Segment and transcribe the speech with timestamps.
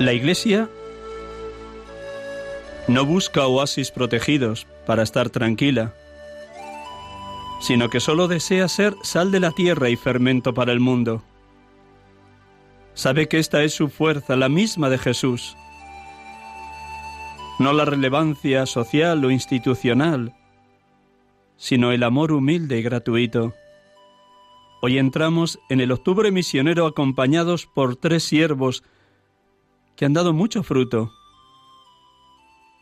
[0.00, 0.70] La Iglesia
[2.88, 5.92] no busca oasis protegidos para estar tranquila,
[7.60, 11.22] sino que solo desea ser sal de la tierra y fermento para el mundo.
[12.94, 15.54] Sabe que esta es su fuerza, la misma de Jesús,
[17.58, 20.34] no la relevancia social o institucional,
[21.58, 23.52] sino el amor humilde y gratuito.
[24.80, 28.82] Hoy entramos en el octubre misionero acompañados por tres siervos
[29.96, 31.12] que han dado mucho fruto.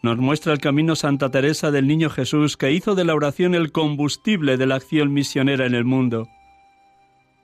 [0.03, 3.73] Nos muestra el camino Santa Teresa del Niño Jesús, que hizo de la oración el
[3.73, 6.29] combustible de la acción misionera en el mundo.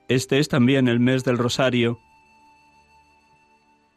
[0.09, 1.99] Este es también el mes del Rosario.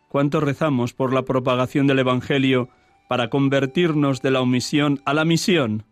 [0.09, 2.69] ¿Cuánto rezamos por la propagación del Evangelio
[3.07, 5.85] para convertirnos de la omisión a la misión?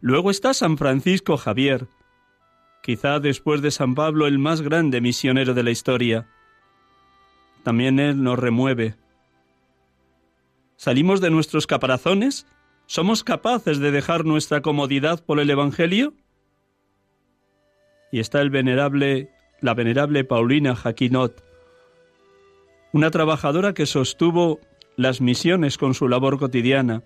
[0.00, 1.88] Luego está San Francisco Javier,
[2.82, 6.28] quizá después de San Pablo el más grande misionero de la historia
[7.62, 8.94] también Él nos remueve.
[10.76, 12.46] ¿Salimos de nuestros caparazones?
[12.86, 16.14] ¿Somos capaces de dejar nuestra comodidad por el Evangelio?
[18.10, 21.44] Y está el venerable, la venerable Paulina Jaquinot,
[22.92, 24.58] una trabajadora que sostuvo
[24.96, 27.04] las misiones con su labor cotidiana,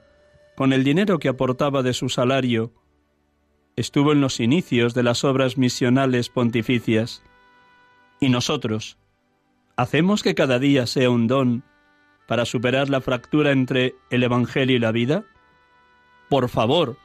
[0.57, 2.73] con el dinero que aportaba de su salario.
[3.77, 7.23] Estuvo en los inicios de las obras misionales pontificias.
[8.21, 8.97] Y nosotros,
[9.77, 11.65] ¿Hacemos que cada día sea un don
[12.29, 15.25] para superar la fractura entre el Evangelio y la vida?
[16.29, 16.97] Por favor,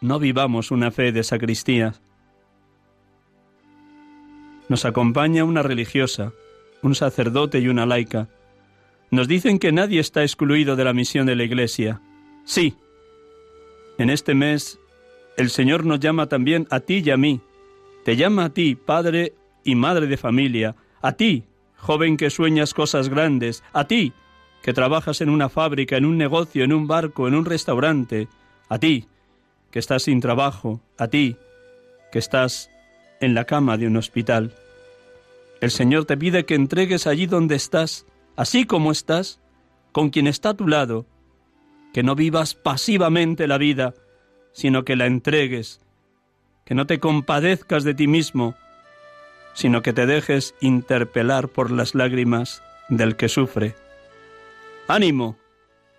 [0.00, 1.94] no vivamos una fe de sacristía.
[4.68, 6.32] Nos acompaña una religiosa,
[6.80, 8.28] un sacerdote y una laica.
[9.10, 12.00] Nos dicen que nadie está excluido de la misión de la Iglesia.
[12.44, 12.76] Sí,
[13.98, 14.78] en este mes
[15.36, 17.40] el Señor nos llama también a ti y a mí.
[18.04, 19.34] Te llama a ti, padre
[19.64, 21.49] y madre de familia, a ti,
[21.80, 24.12] joven que sueñas cosas grandes, a ti,
[24.62, 28.28] que trabajas en una fábrica, en un negocio, en un barco, en un restaurante,
[28.68, 29.08] a ti,
[29.70, 31.36] que estás sin trabajo, a ti,
[32.12, 32.70] que estás
[33.20, 34.52] en la cama de un hospital.
[35.60, 38.06] El Señor te pide que entregues allí donde estás,
[38.36, 39.40] así como estás,
[39.92, 41.06] con quien está a tu lado,
[41.92, 43.94] que no vivas pasivamente la vida,
[44.52, 45.80] sino que la entregues,
[46.64, 48.54] que no te compadezcas de ti mismo,
[49.54, 53.74] sino que te dejes interpelar por las lágrimas del que sufre.
[54.88, 55.36] Ánimo,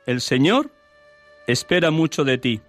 [0.05, 0.69] el Señor
[1.47, 2.61] espera mucho de ti.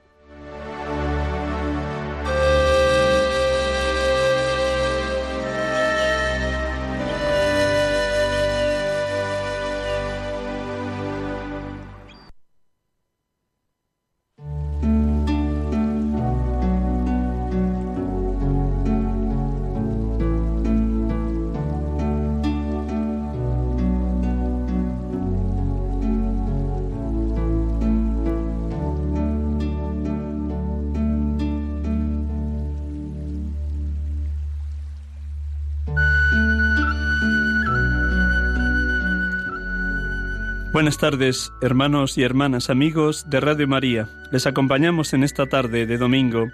[40.73, 44.09] Buenas tardes, hermanos y hermanas, amigos de Radio María.
[44.31, 46.47] Les acompañamos en esta tarde de domingo,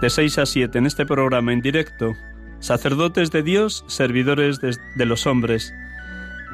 [0.00, 2.14] de 6 a 7, en este programa en directo,
[2.60, 5.74] sacerdotes de Dios, servidores de, los hombres,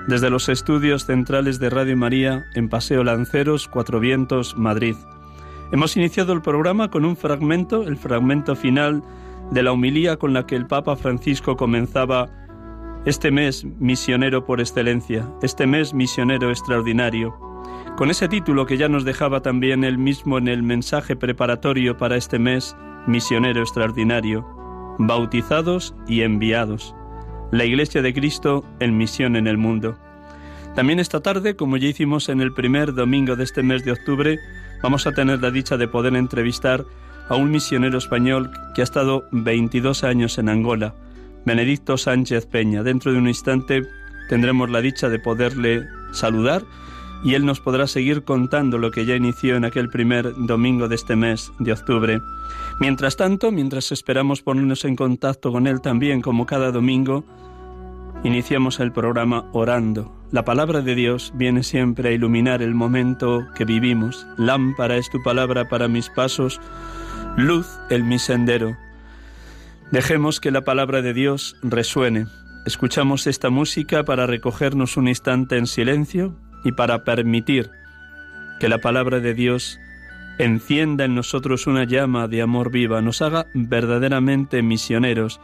[0.09, 4.97] desde los estudios centrales de Radio María en Paseo Lanceros, Cuatro Vientos, Madrid.
[5.71, 9.05] Hemos iniciado el programa con un fragmento, el fragmento final
[9.53, 12.29] de la humilía con la que el Papa Francisco comenzaba
[13.06, 17.35] este mes misionero por excelencia, este mes misionero extraordinario,
[17.97, 22.17] con ese título que ya nos dejaba también él mismo en el mensaje preparatorio para
[22.17, 22.76] este mes
[23.06, 24.47] misionero extraordinario,
[24.99, 26.94] bautizados y enviados,
[27.52, 29.96] la Iglesia de Cristo en misión en el mundo.
[30.75, 34.38] También esta tarde, como ya hicimos en el primer domingo de este mes de octubre,
[34.82, 36.85] vamos a tener la dicha de poder entrevistar
[37.29, 40.94] a un misionero español que ha estado 22 años en Angola,
[41.45, 42.83] Benedicto Sánchez Peña.
[42.83, 43.83] Dentro de un instante
[44.29, 46.63] tendremos la dicha de poderle saludar
[47.23, 50.95] y él nos podrá seguir contando lo que ya inició en aquel primer domingo de
[50.95, 52.21] este mes de octubre.
[52.79, 57.25] Mientras tanto, mientras esperamos ponernos en contacto con él también como cada domingo,
[58.25, 60.15] iniciamos el programa orando.
[60.33, 64.27] La palabra de Dios viene siempre a iluminar el momento que vivimos.
[64.39, 66.61] Lámpara es tu palabra para mis pasos,
[67.37, 68.77] luz el mi sendero.
[69.91, 72.27] Dejemos que la palabra de Dios resuene.
[72.65, 77.71] Escuchamos esta música para recogernos un instante en silencio y para permitir
[78.61, 79.81] que la palabra de Dios
[80.39, 85.41] encienda en nosotros una llama de amor viva, nos haga verdaderamente misioneros,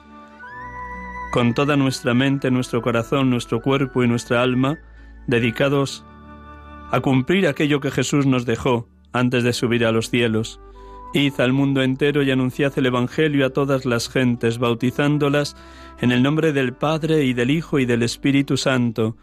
[1.32, 4.78] con toda nuestra mente, nuestro corazón, nuestro cuerpo y nuestra alma,
[5.26, 6.04] dedicados
[6.92, 10.60] a cumplir aquello que Jesús nos dejó antes de subir a los cielos,
[11.12, 15.56] Id al mundo entero y anunciad el Evangelio a todas las gentes, bautizándolas
[16.00, 19.16] en el nombre del Padre y del Hijo y del Espíritu Santo,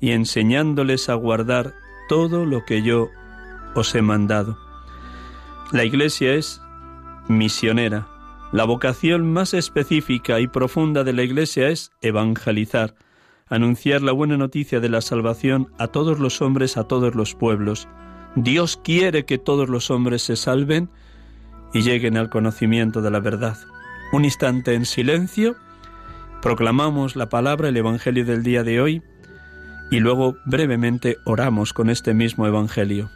[0.00, 1.74] y enseñándoles a guardar
[2.08, 3.08] todo lo que yo
[3.74, 4.58] os he mandado.
[5.72, 6.60] La Iglesia es
[7.28, 8.08] misionera.
[8.52, 12.94] La vocación más específica y profunda de la Iglesia es evangelizar,
[13.48, 17.88] anunciar la buena noticia de la salvación a todos los hombres, a todos los pueblos.
[18.34, 20.90] Dios quiere que todos los hombres se salven
[21.72, 23.56] y lleguen al conocimiento de la verdad.
[24.12, 25.56] Un instante en silencio,
[26.42, 29.02] proclamamos la palabra, el Evangelio del día de hoy,
[29.90, 33.10] y luego brevemente oramos con este mismo Evangelio.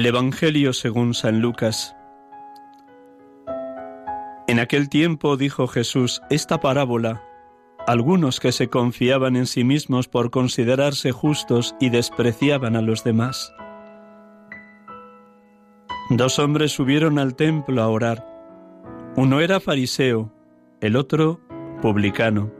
[0.00, 1.94] Del Evangelio según San Lucas.
[4.48, 7.22] En aquel tiempo dijo Jesús esta parábola.
[7.86, 13.52] Algunos que se confiaban en sí mismos por considerarse justos y despreciaban a los demás.
[16.08, 18.26] Dos hombres subieron al templo a orar.
[19.16, 20.32] Uno era fariseo,
[20.80, 21.42] el otro
[21.82, 22.50] publicano.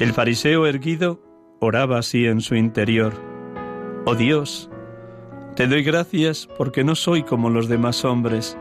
[0.00, 1.22] El fariseo erguido
[1.60, 3.12] oraba así en su interior.
[4.04, 4.68] Oh Dios,
[5.56, 8.58] te doy gracias porque no soy como los demás hombres,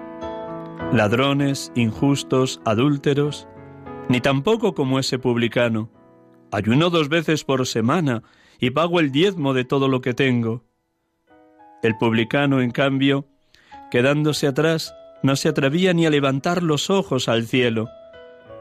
[0.91, 3.47] ladrones, injustos, adúlteros,
[4.09, 5.89] ni tampoco como ese publicano.
[6.51, 8.21] Ayuno dos veces por semana
[8.59, 10.63] y pago el diezmo de todo lo que tengo.
[11.81, 13.27] El publicano, en cambio,
[13.89, 17.89] quedándose atrás, no se atrevía ni a levantar los ojos al cielo,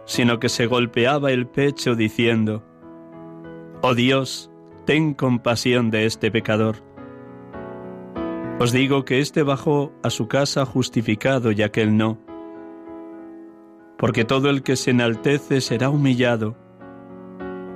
[0.07, 2.65] sino que se golpeaba el pecho diciendo,
[3.83, 4.51] Oh Dios,
[4.87, 6.92] ten compasión de este pecador.
[8.59, 12.19] Os digo que éste bajó a su casa justificado y aquel no.
[13.99, 16.57] Porque todo el que se enaltece será humillado,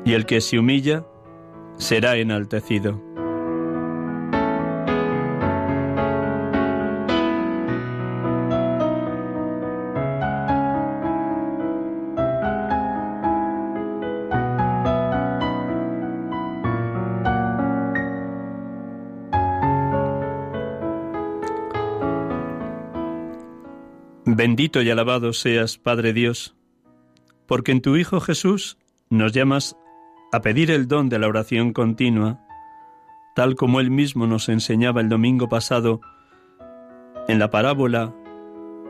[0.04, 1.04] y el que se humilla
[1.76, 3.06] será enaltecido.
[24.37, 26.55] Bendito y alabado seas, Padre Dios,
[27.47, 28.76] porque en tu Hijo Jesús
[29.09, 29.78] nos llamas
[30.31, 32.45] a pedir el don de la oración continua,
[33.35, 36.02] tal como Él mismo nos enseñaba el domingo pasado
[37.28, 38.14] en la parábola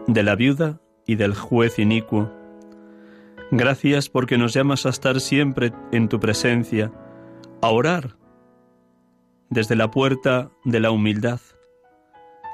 [0.08, 2.28] de la viuda y del juez inicuo.
[3.52, 6.90] Gracias porque nos llamas a estar siempre en tu presencia,
[7.62, 8.16] a orar
[9.48, 11.38] desde la puerta de la humildad,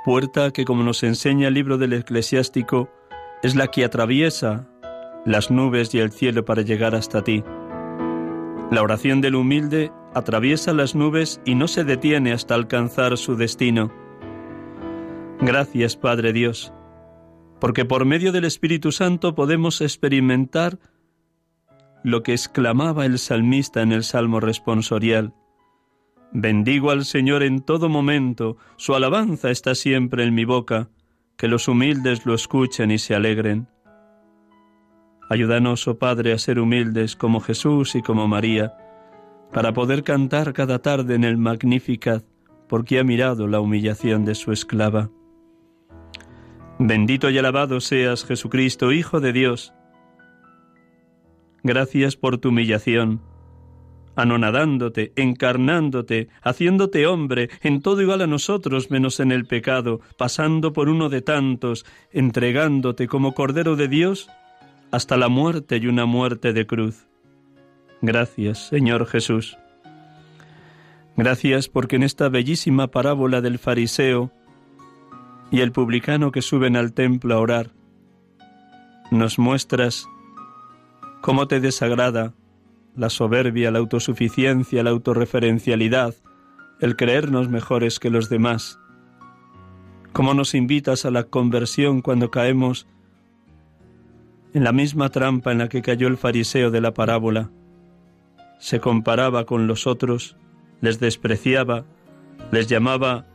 [0.04, 2.90] puerta que como nos enseña el libro del eclesiástico,
[3.42, 4.68] es la que atraviesa
[5.24, 7.44] las nubes y el cielo para llegar hasta ti.
[8.70, 13.92] La oración del humilde atraviesa las nubes y no se detiene hasta alcanzar su destino.
[15.40, 16.72] Gracias, Padre Dios,
[17.60, 20.78] porque por medio del Espíritu Santo podemos experimentar
[22.04, 25.34] lo que exclamaba el salmista en el Salmo responsorial.
[26.34, 30.88] Bendigo al Señor en todo momento, su alabanza está siempre en mi boca,
[31.36, 33.68] que los humildes lo escuchen y se alegren.
[35.28, 38.74] Ayúdanos, oh Padre, a ser humildes como Jesús y como María,
[39.52, 42.24] para poder cantar cada tarde en el Magnificat,
[42.66, 45.10] porque ha mirado la humillación de su esclava.
[46.78, 49.74] Bendito y alabado seas, Jesucristo, Hijo de Dios.
[51.62, 53.20] Gracias por tu humillación,
[54.14, 60.88] anonadándote, encarnándote, haciéndote hombre, en todo igual a nosotros menos en el pecado, pasando por
[60.88, 64.28] uno de tantos, entregándote como Cordero de Dios
[64.90, 67.06] hasta la muerte y una muerte de cruz.
[68.02, 69.56] Gracias, Señor Jesús.
[71.16, 74.30] Gracias porque en esta bellísima parábola del fariseo
[75.50, 77.70] y el publicano que suben al templo a orar,
[79.10, 80.08] nos muestras
[81.20, 82.32] cómo te desagrada
[82.96, 86.14] la soberbia, la autosuficiencia, la autorreferencialidad,
[86.80, 88.78] el creernos mejores que los demás.
[90.12, 92.86] Cómo nos invitas a la conversión cuando caemos
[94.52, 97.50] en la misma trampa en la que cayó el fariseo de la parábola.
[98.58, 100.36] Se comparaba con los otros,
[100.80, 101.84] les despreciaba,
[102.50, 103.26] les llamaba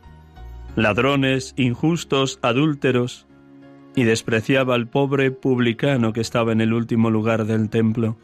[0.76, 3.26] ladrones, injustos, adúlteros,
[3.96, 8.16] y despreciaba al pobre publicano que estaba en el último lugar del templo.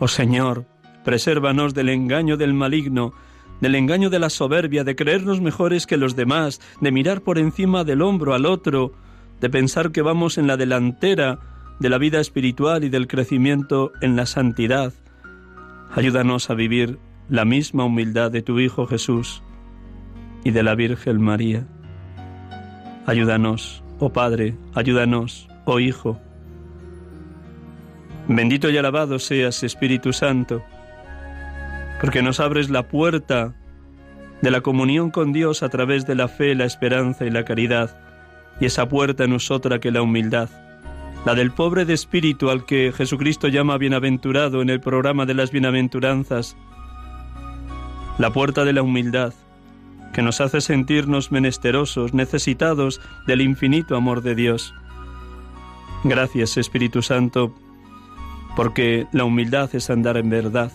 [0.00, 0.64] Oh Señor,
[1.04, 3.12] presérvanos del engaño del maligno,
[3.60, 7.82] del engaño de la soberbia, de creernos mejores que los demás, de mirar por encima
[7.82, 8.92] del hombro al otro,
[9.40, 11.40] de pensar que vamos en la delantera
[11.80, 14.92] de la vida espiritual y del crecimiento en la santidad.
[15.92, 19.42] Ayúdanos a vivir la misma humildad de tu Hijo Jesús
[20.44, 21.66] y de la Virgen María.
[23.06, 26.20] Ayúdanos, oh Padre, ayúdanos, oh Hijo.
[28.28, 30.62] Bendito y alabado seas, Espíritu Santo,
[32.00, 33.54] porque nos abres la puerta
[34.42, 37.98] de la comunión con Dios a través de la fe, la esperanza y la caridad,
[38.60, 40.48] y esa puerta no es otra que la humildad
[41.24, 45.50] la del pobre de espíritu al que Jesucristo llama bienaventurado en el programa de las
[45.50, 46.56] bienaventuranzas,
[48.18, 49.34] la puerta de la humildad,
[50.12, 54.74] que nos hace sentirnos menesterosos, necesitados del infinito amor de Dios.
[56.04, 57.54] Gracias Espíritu Santo,
[58.58, 60.72] porque la humildad es andar en verdad.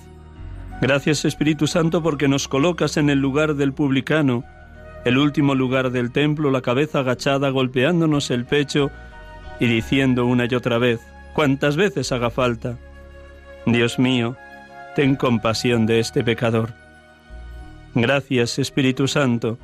[0.79, 4.45] Gracias Espíritu Santo porque nos colocas en el lugar del publicano,
[5.03, 8.89] el último lugar del templo, la cabeza agachada, golpeándonos el pecho,
[9.59, 11.01] y diciendo una y otra vez,
[11.33, 12.77] cuantas veces haga falta,
[13.65, 14.37] Dios mío,
[14.95, 16.69] ten compasión de este pecador.
[17.95, 19.57] Gracias, Espíritu Santo,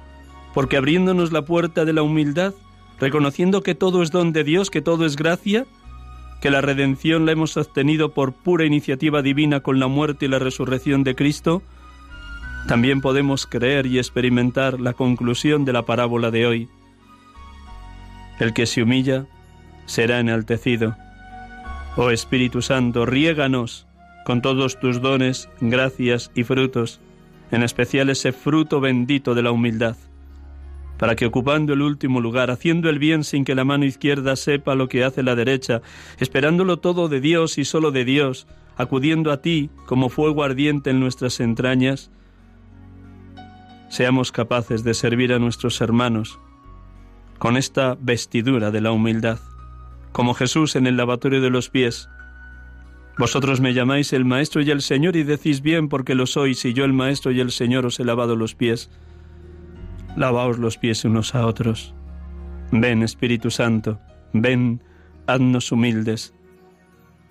[0.54, 2.54] porque abriéndonos la puerta de la humildad,
[3.00, 5.66] reconociendo que todo es don de Dios, que todo es gracia,
[6.42, 10.40] que la redención la hemos obtenido por pura iniciativa divina con la muerte y la
[10.40, 11.62] resurrección de Cristo,
[12.68, 16.70] también podemos creer y experimentar la conclusión de la parábola de hoy.
[18.40, 19.26] El que se humilla
[19.86, 20.96] será enaltecido.
[21.98, 23.88] Oh Espíritu Santo, riéganos
[24.24, 27.00] con todos tus dones, gracias y frutos,
[27.52, 29.98] en especial ese fruto bendito de la humildad,
[31.00, 34.76] para que ocupando el último lugar, haciendo el bien sin que la mano izquierda sepa
[34.76, 35.82] lo que hace la derecha,
[36.20, 38.46] esperándolo todo de Dios y solo de Dios,
[38.78, 42.12] acudiendo a ti como fuego ardiente en nuestras entrañas,
[43.88, 46.38] seamos capaces de servir a nuestros hermanos
[47.40, 49.40] con esta vestidura de la humildad
[50.12, 52.10] como Jesús en el lavatorio de los pies.
[53.18, 56.74] Vosotros me llamáis el Maestro y el Señor y decís bien porque lo sois y
[56.74, 58.90] yo el Maestro y el Señor os he lavado los pies.
[60.16, 61.94] Lavaos los pies unos a otros.
[62.72, 64.00] Ven, Espíritu Santo,
[64.34, 64.82] ven,
[65.28, 66.34] haznos humildes.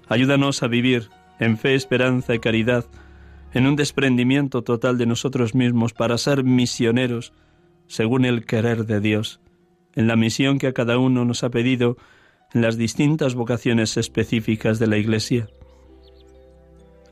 [0.08, 2.87] Ayúdanos a vivir en fe, esperanza y caridad,
[3.52, 7.32] en un desprendimiento total de nosotros mismos para ser misioneros
[7.87, 9.40] según el querer de Dios,
[9.94, 11.97] en la misión que a cada uno nos ha pedido
[12.52, 15.49] en las distintas vocaciones específicas de la Iglesia.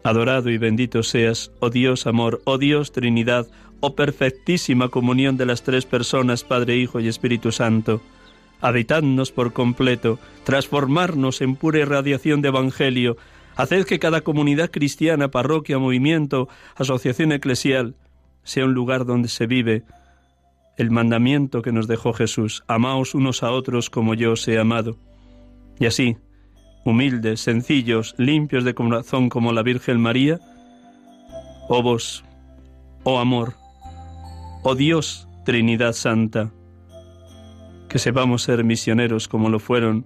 [0.04, 3.46] Adorado y bendito seas, oh Dios amor, oh Dios Trinidad,
[3.80, 8.00] oh perfectísima comunión de las tres personas, Padre, Hijo y Espíritu Santo,
[8.61, 13.16] habitadnos por completo, transformarnos en pura irradiación de Evangelio,
[13.56, 17.95] haced que cada comunidad cristiana, parroquia, movimiento, asociación eclesial,
[18.42, 19.85] sea un lugar donde se vive
[20.76, 24.99] el mandamiento que nos dejó Jesús, amaos unos a otros como yo os he amado.
[25.78, 26.16] Y así,
[26.85, 30.38] humildes, sencillos, limpios de corazón como la Virgen María,
[31.68, 32.25] oh vos,
[33.04, 33.54] oh amor,
[34.68, 36.50] oh Dios, Trinidad Santa,
[37.88, 40.04] que sepamos ser misioneros como lo fueron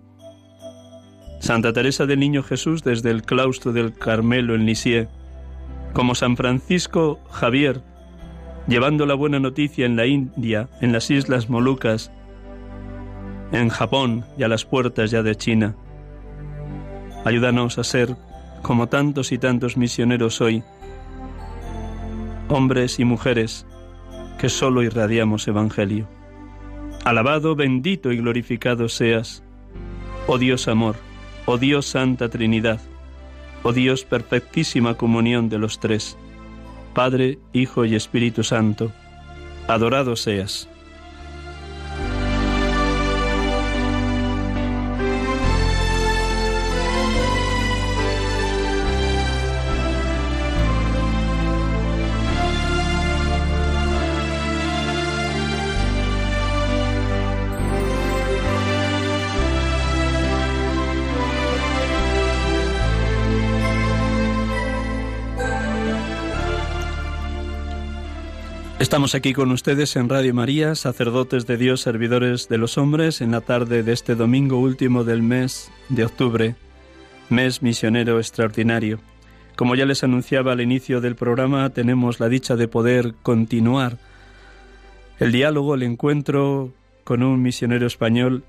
[1.41, 5.09] Santa Teresa del Niño Jesús desde el claustro del Carmelo en Lisieux,
[5.95, 7.81] como San Francisco Javier,
[8.69, 12.13] llevando la buena noticia en la India, en las Islas Molucas,
[13.53, 15.75] en Japón y a las puertas ya de China.
[17.25, 18.15] Ayúdanos a ser,
[18.61, 20.63] como tantos y tantos misioneros hoy,
[22.51, 23.65] hombres y mujeres
[24.41, 26.09] que solo irradiamos Evangelio.
[27.05, 29.43] Alabado, bendito y glorificado seas,
[30.27, 30.97] oh Dios amor
[31.47, 32.81] oh Dios Santa Trinidad,
[33.65, 36.17] oh Dios perfectísima comunión de los tres,
[36.95, 38.93] Padre, Hijo y Espíritu Santo,
[39.67, 40.69] adorado seas.
[68.81, 73.33] Estamos aquí con ustedes en Radio María, sacerdotes de Dios, servidores de los hombres, en
[73.33, 76.55] la tarde de este domingo último del mes de octubre,
[77.29, 78.99] mes misionero extraordinario.
[79.55, 83.99] Como ya les anunciaba al inicio del programa, tenemos la dicha de poder continuar
[85.19, 86.73] el diálogo, el encuentro
[87.05, 88.45] con un misionero español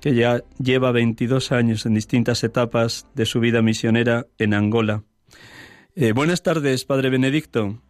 [0.00, 5.02] que ya lleva 22 años en distintas etapas de su vida misionera en Angola.
[5.94, 7.82] Eh, buenas tardes, Padre Benedicto.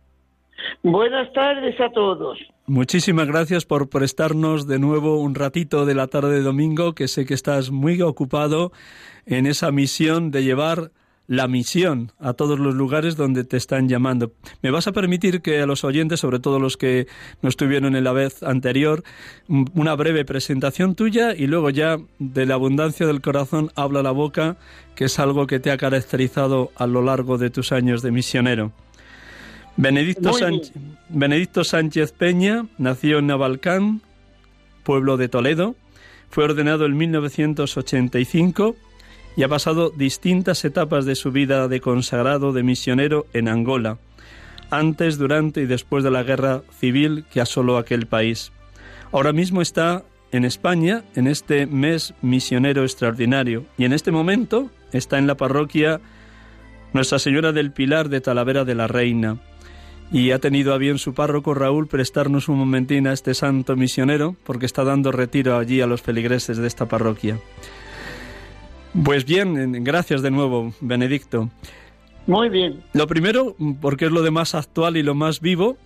[0.83, 2.39] Buenas tardes a todos.
[2.67, 7.27] Muchísimas gracias por prestarnos de nuevo un ratito de la tarde de domingo, que sé
[7.27, 8.73] que estás muy ocupado
[9.27, 10.91] en esa misión de llevar
[11.27, 14.33] la misión a todos los lugares donde te están llamando.
[14.61, 17.07] ¿Me vas a permitir que a los oyentes, sobre todo los que
[17.41, 19.03] no estuvieron en la vez anterior,
[19.49, 24.57] una breve presentación tuya y luego ya de la abundancia del corazón habla la boca,
[24.95, 28.73] que es algo que te ha caracterizado a lo largo de tus años de misionero?
[29.77, 30.73] Benedicto Sánchez,
[31.09, 34.03] Benedicto Sánchez Peña nació en Navalcán,
[34.83, 35.75] pueblo de Toledo.
[36.31, 38.77] Fue ordenado en 1985
[39.37, 43.99] y ha pasado distintas etapas de su vida de consagrado, de misionero en Angola,
[44.71, 48.53] antes, durante y después de la guerra civil que asoló aquel país.
[49.11, 55.19] Ahora mismo está en España en este mes misionero extraordinario y en este momento está
[55.19, 56.01] en la parroquia
[56.93, 59.39] Nuestra Señora del Pilar de Talavera de la Reina
[60.13, 64.37] y ha tenido a bien su párroco Raúl prestarnos un momentín a este santo misionero
[64.45, 67.39] porque está dando retiro allí a los feligreses de esta parroquia.
[69.03, 71.49] Pues bien, gracias de nuevo, Benedicto.
[72.27, 72.83] Muy bien.
[72.93, 75.79] Lo primero, porque es lo de más actual y lo más vivo,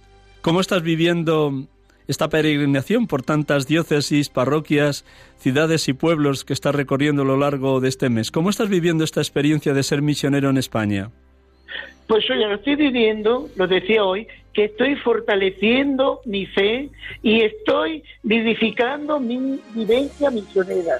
[0.42, 1.64] ¿cómo estás viviendo
[2.08, 5.04] esta peregrinación por tantas diócesis, parroquias,
[5.38, 8.32] ciudades y pueblos que estás recorriendo a lo largo de este mes?
[8.32, 11.12] ¿Cómo estás viviendo esta experiencia de ser misionero en España?
[12.06, 16.88] Pues yo ya lo estoy viviendo, lo decía hoy, que estoy fortaleciendo mi fe
[17.22, 20.98] y estoy vivificando mi vivencia misionera.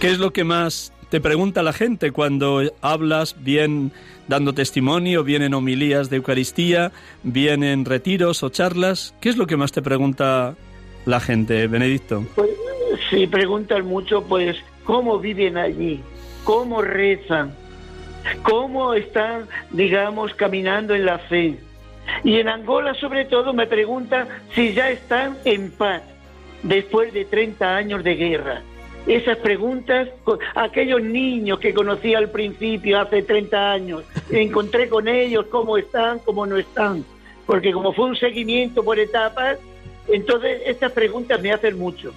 [0.00, 3.92] ¿Qué es lo que más te pregunta la gente cuando hablas bien
[4.28, 9.14] dando testimonio, bien en homilías de Eucaristía, bien en retiros o charlas?
[9.20, 10.56] ¿Qué es lo que más te pregunta
[11.04, 12.24] la gente, Benedicto?
[12.34, 12.50] Pues
[13.10, 16.00] sí, preguntan mucho, pues, cómo viven allí,
[16.44, 17.54] cómo rezan,
[18.42, 21.58] cómo están, digamos, caminando en la fe.
[22.24, 26.02] Y en Angola, sobre todo, me preguntan si ya están en paz
[26.62, 28.62] después de 30 años de guerra.
[29.06, 30.08] Esas preguntas,
[30.54, 36.46] aquellos niños que conocí al principio, hace 30 años, encontré con ellos cómo están, cómo
[36.46, 37.04] no están.
[37.46, 39.58] Porque como fue un seguimiento por etapas,
[40.06, 42.12] entonces estas preguntas me hacen mucho.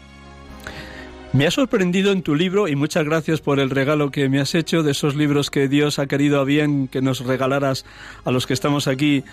[1.34, 4.54] Me ha sorprendido en tu libro y muchas gracias por el regalo que me has
[4.54, 7.86] hecho de esos libros que Dios ha querido a bien que nos regalaras
[8.24, 9.24] a los que estamos aquí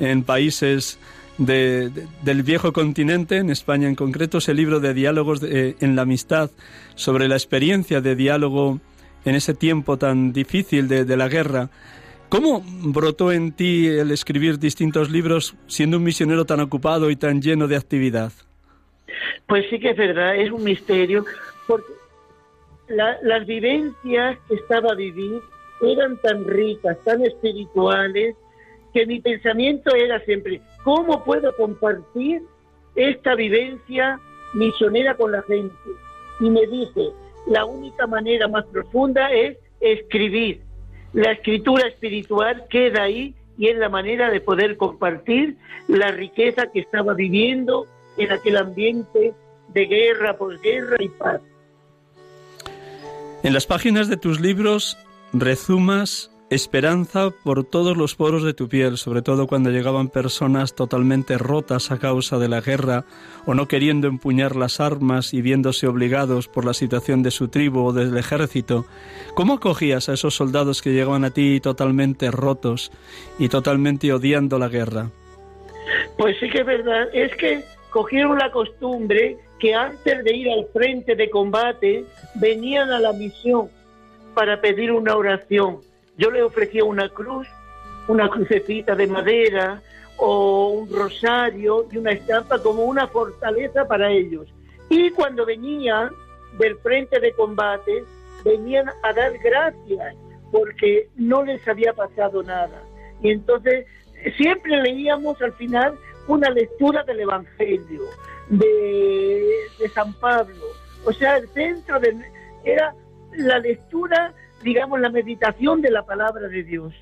[0.00, 0.98] en países
[1.36, 6.50] del viejo continente, en España en concreto, ese libro de diálogos en la amistad
[6.94, 8.80] sobre la experiencia de diálogo
[9.26, 11.68] en ese tiempo tan difícil de la guerra.
[12.30, 17.42] ¿Cómo brotó en ti el escribir distintos libros siendo un misionero tan ocupado y tan
[17.42, 18.32] lleno de actividad?
[19.46, 21.24] Pues sí que es verdad, es un misterio,
[21.66, 21.92] porque
[22.88, 25.42] las vivencias que estaba viviendo
[25.82, 28.36] eran tan ricas, tan espirituales,
[28.92, 32.42] que mi pensamiento era siempre, ¿cómo puedo compartir
[32.94, 34.20] esta vivencia
[34.54, 35.74] misionera con la gente?
[36.40, 37.10] Y me dije,
[37.46, 40.60] la única manera más profunda es escribir.
[41.12, 45.56] La escritura espiritual queda ahí y es la manera de poder compartir
[45.88, 49.34] la riqueza que estaba viviendo en aquel ambiente
[49.68, 51.40] de guerra, posguerra y paz.
[53.42, 54.96] En las páginas de tus libros
[55.32, 61.38] rezumas esperanza por todos los poros de tu piel, sobre todo cuando llegaban personas totalmente
[61.38, 63.04] rotas a causa de la guerra
[63.46, 67.86] o no queriendo empuñar las armas y viéndose obligados por la situación de su tribu
[67.86, 68.84] o del ejército.
[69.34, 72.92] ¿Cómo acogías a esos soldados que llegaban a ti totalmente rotos
[73.38, 75.10] y totalmente odiando la guerra?
[76.18, 80.66] Pues sí que es verdad, es que cogieron la costumbre que antes de ir al
[80.72, 83.68] frente de combate venían a la misión
[84.34, 85.80] para pedir una oración
[86.16, 87.48] yo le ofrecía una cruz,
[88.08, 89.80] una crucecita de madera
[90.18, 94.46] o un rosario y una estampa como una fortaleza para ellos.
[94.88, 96.10] Y cuando venían
[96.58, 98.04] del frente de combate,
[98.44, 100.14] venían a dar gracias
[100.50, 102.82] porque no les había pasado nada.
[103.22, 103.86] Y entonces
[104.36, 105.94] siempre leíamos al final
[106.28, 108.02] una lectura del Evangelio
[108.48, 110.64] de, San Pablo.
[111.04, 112.16] O sea, el centro de,
[112.64, 112.94] era
[113.36, 116.94] la lectura digamos, la meditación de la palabra de Dios.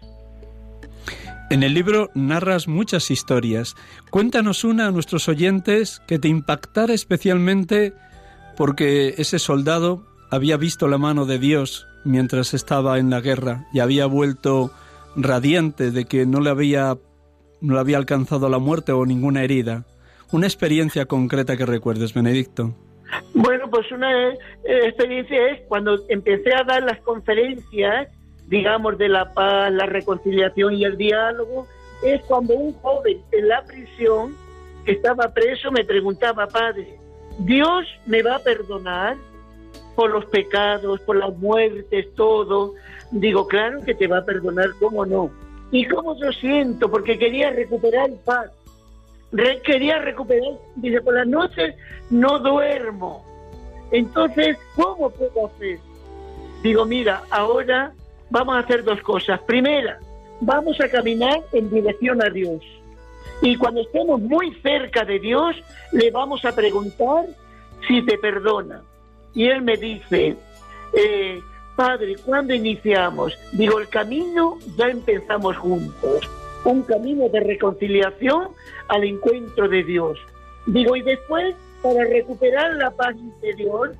[1.50, 3.74] En el libro narras muchas historias.
[4.10, 7.92] Cuéntanos una a nuestros oyentes que te impactara especialmente
[8.56, 13.80] porque ese soldado había visto la mano de Dios mientras estaba en la guerra y
[13.80, 14.72] había vuelto
[15.16, 16.96] radiante de que no le había,
[17.60, 19.84] no había alcanzado la muerte o ninguna herida.
[20.32, 22.74] Una experiencia concreta que recuerdes, Benedicto.
[23.34, 28.08] Bueno, pues una eh, experiencia es cuando empecé a dar las conferencias,
[28.46, 31.66] digamos, de la paz, la reconciliación y el diálogo,
[32.04, 34.36] es cuando un joven en la prisión,
[34.84, 36.98] que estaba preso, me preguntaba, padre,
[37.40, 39.16] ¿Dios me va a perdonar
[39.96, 42.74] por los pecados, por las muertes, todo?
[43.10, 45.30] Digo, claro que te va a perdonar, ¿cómo no?
[45.72, 46.90] ¿Y cómo yo siento?
[46.90, 48.50] Porque quería recuperar paz
[49.64, 51.74] quería recuperar, dice, por las noches
[52.10, 53.24] no duermo.
[53.90, 55.78] Entonces, ¿cómo puedo hacer?
[56.62, 57.92] Digo, mira, ahora
[58.28, 59.40] vamos a hacer dos cosas.
[59.42, 59.98] Primera,
[60.40, 62.62] vamos a caminar en dirección a Dios.
[63.42, 65.56] Y cuando estemos muy cerca de Dios,
[65.92, 67.26] le vamos a preguntar
[67.88, 68.82] si te perdona.
[69.34, 70.36] Y él me dice,
[70.92, 71.40] eh,
[71.80, 73.38] Padre, ¿cuándo iniciamos?
[73.52, 76.28] Digo, el camino ya empezamos juntos
[76.64, 78.48] un camino de reconciliación
[78.88, 80.18] al encuentro de Dios.
[80.66, 83.94] Digo, y después, para recuperar la paz interior,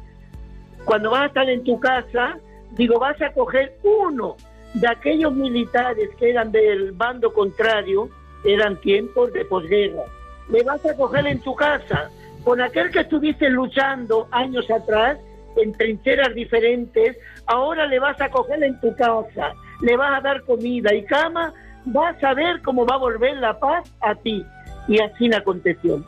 [0.84, 2.38] cuando vas a estar en tu casa,
[2.72, 4.36] digo, vas a coger uno
[4.74, 8.10] de aquellos militares que eran del bando contrario,
[8.44, 10.04] eran tiempos de posguerra.
[10.50, 12.10] Le vas a coger en tu casa
[12.44, 15.16] con aquel que estuviste luchando años atrás
[15.56, 20.42] en trincheras diferentes, ahora le vas a coger en tu casa, le vas a dar
[20.42, 21.52] comida y cama
[21.86, 24.44] vas a ver cómo va a volver la paz a ti.
[24.88, 26.04] Y así aconteció.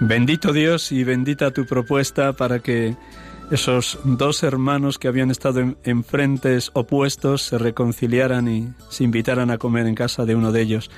[0.00, 2.96] Bendito Dios y bendita tu propuesta para que
[3.50, 9.58] esos dos hermanos que habían estado en, frentes opuestos se reconciliaran y se invitaran a
[9.58, 10.90] comer en casa de uno de ellos.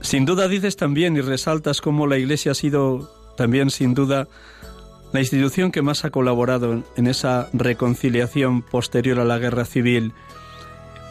[0.00, 4.26] Sin duda dices también y resaltas cómo la Iglesia ha sido también sin duda
[5.12, 10.12] la institución que más ha colaborado en esa reconciliación posterior a la guerra civil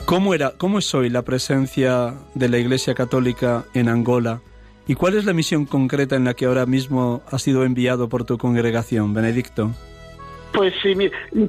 [0.09, 4.41] ¿Cómo, era, ¿Cómo es hoy la presencia de la Iglesia Católica en Angola?
[4.87, 8.23] ¿Y cuál es la misión concreta en la que ahora mismo ha sido enviado por
[8.23, 9.69] tu congregación, Benedicto?
[10.51, 10.95] Pues sí,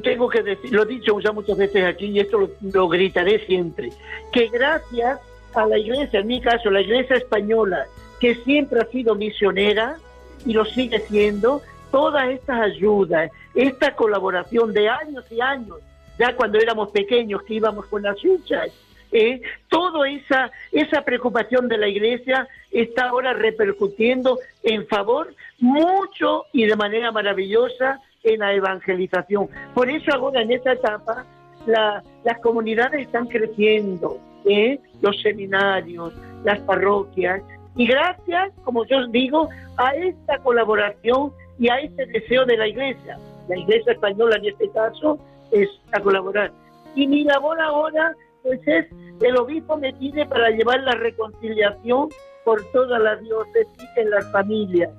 [0.03, 3.47] tengo que decir, lo he dicho ya muchas veces aquí y esto lo, lo, gritaré
[3.47, 3.89] siempre,
[4.31, 5.21] que gracias
[5.55, 7.87] a la iglesia, en mi caso, la iglesia española,
[8.21, 9.97] que siempre ha sido misionera
[10.45, 15.79] y lo sigue siendo, todas estas ayudas, esta colaboración de años y años
[16.21, 18.71] ya cuando éramos pequeños que íbamos con las luchas.
[19.11, 19.41] ¿eh?
[19.71, 26.77] Toda esa, esa preocupación de la iglesia está ahora repercutiendo en favor mucho y de
[26.77, 29.49] manera maravillosa en la evangelización.
[29.73, 31.25] Por eso ahora en esta etapa
[31.67, 34.79] las comunidades están creciendo, ¿eh?
[35.01, 36.13] los seminarios,
[36.45, 37.43] las parroquias,
[37.77, 39.49] y gracias, como yo os digo,
[39.79, 43.19] a esta colaboración y a este deseo de la iglesia,
[43.49, 45.19] la iglesia española en este caso,
[45.53, 46.51] es a colaborar.
[46.95, 48.87] Y mi labor ahora, pues es,
[49.21, 52.09] el obispo me pide para llevar la reconciliación
[52.47, 54.91] por toda la diócesis en las familias.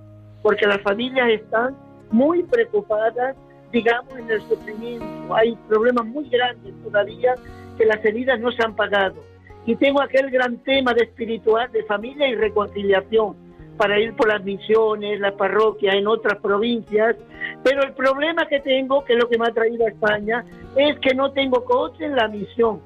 [0.44, 1.76] porque las familias están
[2.10, 3.36] muy preocupadas,
[3.72, 5.36] digamos, en el sufrimiento.
[5.36, 7.36] Hay problemas muy grandes todavía
[7.78, 9.16] que las heridas no se han pagado.
[9.68, 13.36] Y tengo aquel gran tema de espiritual, de familia y reconciliación,
[13.82, 17.16] para ir por las misiones, las parroquias en otras provincias.
[17.64, 21.00] Pero el problema que tengo, que es lo que me ha traído a España, es
[21.00, 22.80] que no tengo coche en la misión.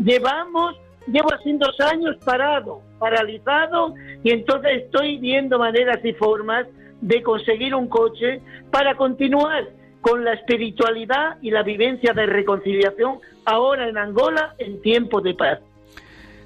[0.00, 0.74] Llevamos,
[1.06, 6.66] llevo así dos años parado, paralizado, y entonces estoy viendo maneras y formas
[7.00, 8.40] de conseguir un coche
[8.72, 9.68] para continuar
[10.00, 15.60] con la espiritualidad y la vivencia de reconciliación ahora en Angola en tiempo de paz.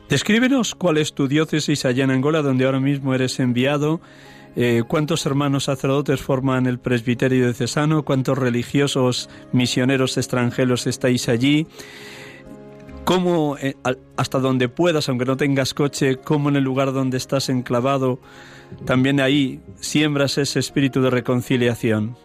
[0.09, 4.01] Descríbenos cuál es tu diócesis allá en Angola, donde ahora mismo eres enviado.
[4.57, 8.05] Eh, ¿Cuántos hermanos sacerdotes forman el presbiterio de Cesano?
[8.05, 11.67] ¿Cuántos religiosos misioneros extranjeros estáis allí?
[13.05, 13.75] ¿Cómo, eh,
[14.17, 18.21] hasta donde puedas, aunque no tengas coche, cómo en el lugar donde estás enclavado,
[18.87, 22.17] también ahí siembras ese espíritu de reconciliación?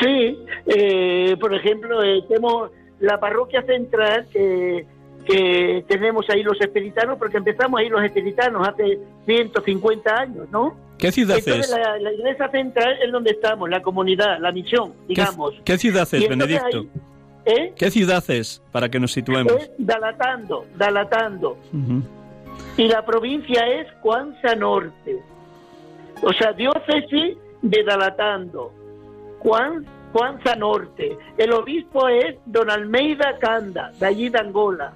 [0.00, 4.86] Sí, eh, por ejemplo, tenemos la parroquia central que
[5.24, 10.76] que tenemos ahí los espiritanos, porque empezamos ahí los espiritanos hace 150 años, ¿no?
[10.98, 12.02] ¿Qué ciudad Entonces, es?
[12.02, 15.54] La, iglesia central es donde estamos, la comunidad, la misión, digamos.
[15.64, 16.86] ¿Qué, ciudad es, Benedicto?
[17.44, 17.72] ¿eh?
[17.76, 19.52] ¿Qué ciudad es, para que nos situemos?
[19.52, 21.58] Es Dalatando, Dalatando.
[22.76, 25.20] Y la provincia es Cuanza Norte.
[26.22, 28.72] O sea, diócesis de Dalatando.
[29.40, 31.18] Cuanza Norte.
[31.36, 34.94] El obispo es don Almeida Canda, de allí de Angola.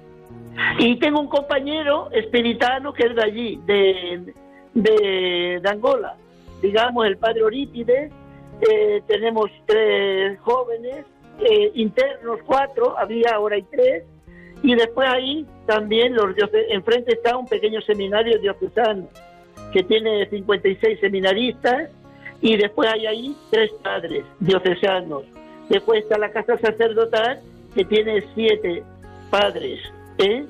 [0.79, 4.33] Y tengo un compañero espiritano que es de allí, de,
[4.73, 6.15] de, Angola,
[6.61, 8.11] digamos el padre Orípides,
[8.61, 11.05] eh, tenemos tres jóvenes,
[11.39, 14.03] eh, internos cuatro, había ahora hay tres,
[14.61, 16.35] y después ahí también los
[16.69, 19.07] enfrente está un pequeño seminario diocesano
[19.71, 21.89] que tiene 56 seminaristas,
[22.41, 25.23] y después hay ahí tres padres diocesanos.
[25.69, 27.41] Después está la casa sacerdotal
[27.75, 28.83] que tiene siete
[29.29, 29.79] padres
[30.19, 30.45] ¿eh?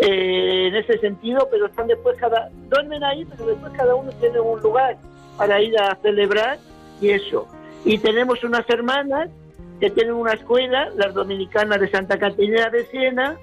[0.00, 4.60] en ese sentido, pero están después cada, duermen ahí, pero después cada uno tiene un
[4.60, 4.96] lugar
[5.36, 6.58] para ir a celebrar
[7.00, 7.46] y eso.
[7.84, 9.30] Y tenemos unas hermanas
[9.78, 13.38] que tienen una escuela, las dominicanas de Santa Catarina de Siena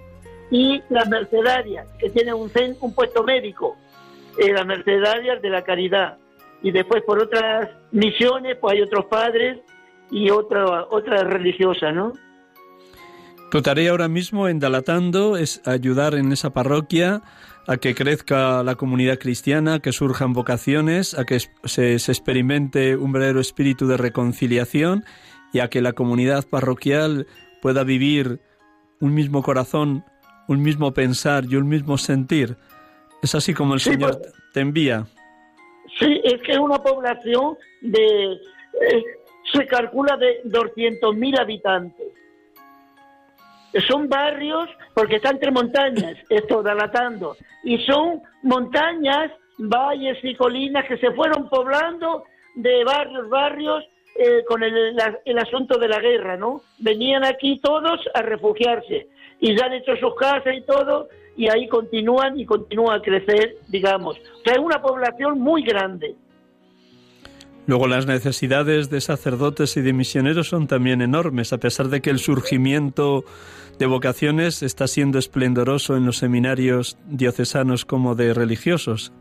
[0.51, 3.75] y las mercedarias, que tienen un, un puesto médico,
[4.37, 6.17] eh, las mercedarias de la caridad.
[6.61, 9.59] Y después por otras misiones, pues hay otros padres
[10.09, 12.13] y otra, otras religiosas, ¿no?
[13.49, 17.21] Tu tarea ahora mismo en Dalatando es ayudar en esa parroquia
[17.65, 23.39] a que crezca la comunidad cristiana, que surjan vocaciones, a que se, experimente un verdadero
[23.39, 25.05] espíritu de reconciliación
[25.53, 27.25] y a que la comunidad parroquial
[27.61, 28.41] pueda vivir
[28.99, 30.03] un mismo corazón,
[30.49, 32.57] un mismo pensar y un mismo sentir.
[33.23, 35.07] Es así como el Señor pues, te envía.
[35.99, 38.33] Sí, es que es una población de...
[38.33, 39.03] Eh,
[39.53, 42.16] se calcula de 200.000 habitantes
[43.87, 50.97] son barrios, porque está entre montañas, esto Dalatando, y son montañas, valles y colinas que
[50.97, 52.23] se fueron poblando
[52.55, 53.83] de barrios, barrios,
[54.19, 56.61] eh, con el, el, asunto de la guerra, ¿no?
[56.79, 61.67] Venían aquí todos a refugiarse y ya han hecho sus casas y todo, y ahí
[61.67, 64.17] continúan y continúan a crecer, digamos.
[64.17, 66.15] O sea, es una población muy grande.
[67.67, 72.09] Luego las necesidades de sacerdotes y de misioneros son también enormes, a pesar de que
[72.09, 73.25] el surgimiento
[73.77, 79.11] de vocaciones está siendo esplendoroso en los seminarios diocesanos como de religiosos.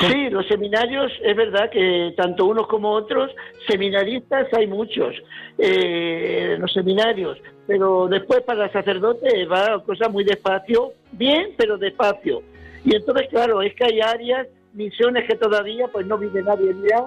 [0.00, 3.30] Sí, los seminarios, es verdad que tanto unos como otros,
[3.68, 5.14] seminaristas hay muchos,
[5.58, 12.42] eh, los seminarios, pero después para el sacerdote va cosa muy despacio, bien, pero despacio.
[12.84, 17.04] Y entonces, claro, es que hay áreas misiones que todavía pues no vive nadie ya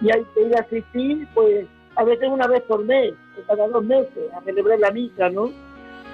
[0.00, 1.66] y hay que ir a asistir pues
[1.96, 3.14] a veces una vez por mes
[3.46, 5.50] cada dos meses a celebrar la misa, ¿no?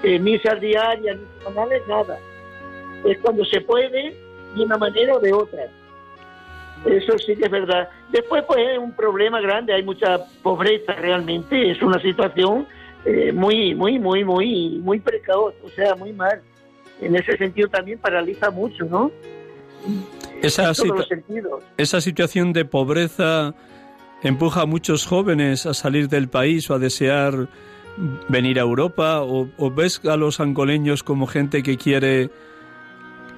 [0.03, 2.19] Eh, misas diarias, ni semanales, nada.
[3.05, 4.15] Es cuando se puede
[4.55, 5.67] de una manera o de otra.
[6.85, 7.89] Eso sí que es verdad.
[8.11, 12.67] Después pues es un problema grande, hay mucha pobreza realmente, es una situación
[13.05, 16.41] eh, muy, muy, muy, muy, muy precauz, o sea, muy mal.
[17.01, 19.11] En ese sentido también paraliza mucho, ¿no?
[20.43, 20.73] Esa,
[21.77, 23.55] esa situación de pobreza
[24.23, 27.47] empuja a muchos jóvenes a salir del país o a desear
[28.27, 32.29] venir a Europa o, ves a los angoleños como gente que quiere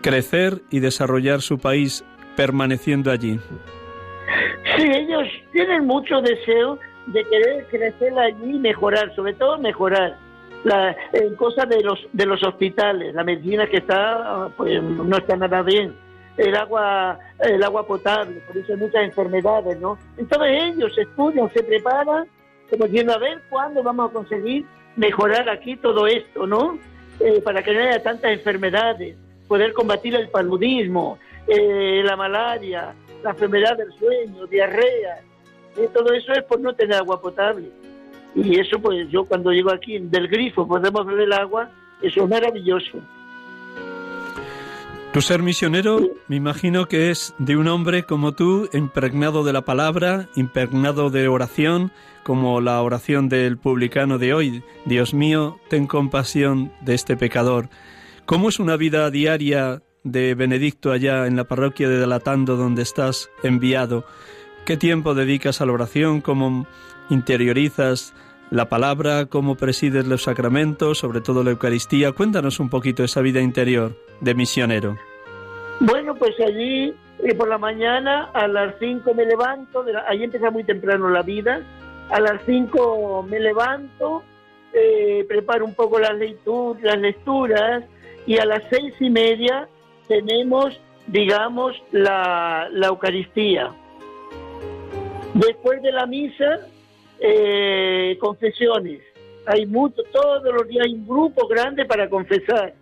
[0.02, 2.04] crecer y desarrollar su país
[2.36, 3.40] permaneciendo allí?
[4.76, 10.18] Sí, ellos tienen mucho deseo de querer crecer allí y mejorar, sobre todo mejorar
[10.64, 15.36] la, en cosas de los de los hospitales, la medicina que está pues no está
[15.36, 16.05] nada bien
[16.38, 19.98] el agua, el agua potable, por eso hay muchas enfermedades, ¿no?
[20.18, 22.28] Entonces ellos estudian, se preparan,
[22.70, 26.78] como diciendo, a ver cuándo vamos a conseguir mejorar aquí todo esto, ¿no?
[27.20, 29.16] Eh, para que no haya tantas enfermedades,
[29.48, 31.18] poder combatir el paludismo,
[31.48, 32.94] eh, la malaria,
[33.24, 35.22] la enfermedad del sueño, diarrea,
[35.78, 37.70] eh, todo eso es por no tener agua potable.
[38.34, 41.70] Y eso, pues yo cuando llego aquí del grifo podemos beber el agua,
[42.02, 43.00] eso es maravilloso.
[45.16, 49.64] Tu ser misionero, me imagino que es de un hombre como tú, impregnado de la
[49.64, 51.94] palabra, impregnado de oración,
[52.26, 54.62] como la oración del publicano de hoy.
[54.84, 57.70] Dios mío, ten compasión de este pecador.
[58.26, 63.30] ¿Cómo es una vida diaria de Benedicto allá en la parroquia de Delatando donde estás
[63.42, 64.06] enviado?
[64.66, 66.20] ¿Qué tiempo dedicas a la oración?
[66.20, 66.68] ¿Cómo
[67.10, 68.14] interiorizas
[68.52, 69.28] la palabra?
[69.28, 72.12] ¿Cómo presides los sacramentos, sobre todo la Eucaristía?
[72.12, 74.98] Cuéntanos un poquito esa vida interior de misionero.
[75.80, 80.52] Bueno, pues allí eh, por la mañana a las 5 me levanto, de allí empieza
[80.52, 81.62] muy temprano la vida,
[82.10, 84.24] a las 5 me levanto,
[84.74, 86.14] eh, preparo un poco las,
[86.82, 87.84] las lecturas
[88.28, 89.70] y a las seis y media
[90.08, 93.72] tenemos, digamos, la, la Eucaristía.
[95.34, 96.68] Después de la misa,
[97.20, 99.02] eh, confesiones.
[99.46, 102.74] Hay mucho, todos los días hay un grupo grande para confesar,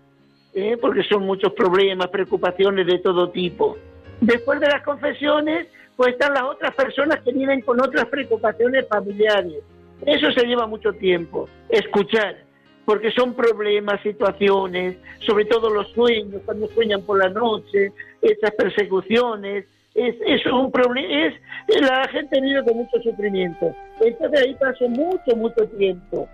[0.53, 0.77] ¿eh?
[0.79, 3.77] porque son muchos problemas, preocupaciones de todo tipo.
[4.21, 9.63] Después de las confesiones, pues están las otras personas que vienen con otras preocupaciones familiares.
[10.05, 12.37] Eso se lleva mucho tiempo, escuchar,
[12.85, 19.65] porque son problemas, situaciones, sobre todo los sueños, cuando sueñan por la noche, esas persecuciones,
[19.95, 21.33] es, es un problema, es,
[21.81, 23.73] la gente vive con mucho sufrimiento.
[24.01, 26.27] Entonces ahí paso mucho, mucho tiempo.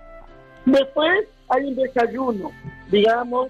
[0.65, 2.51] Después hay un desayuno,
[2.89, 3.49] digamos,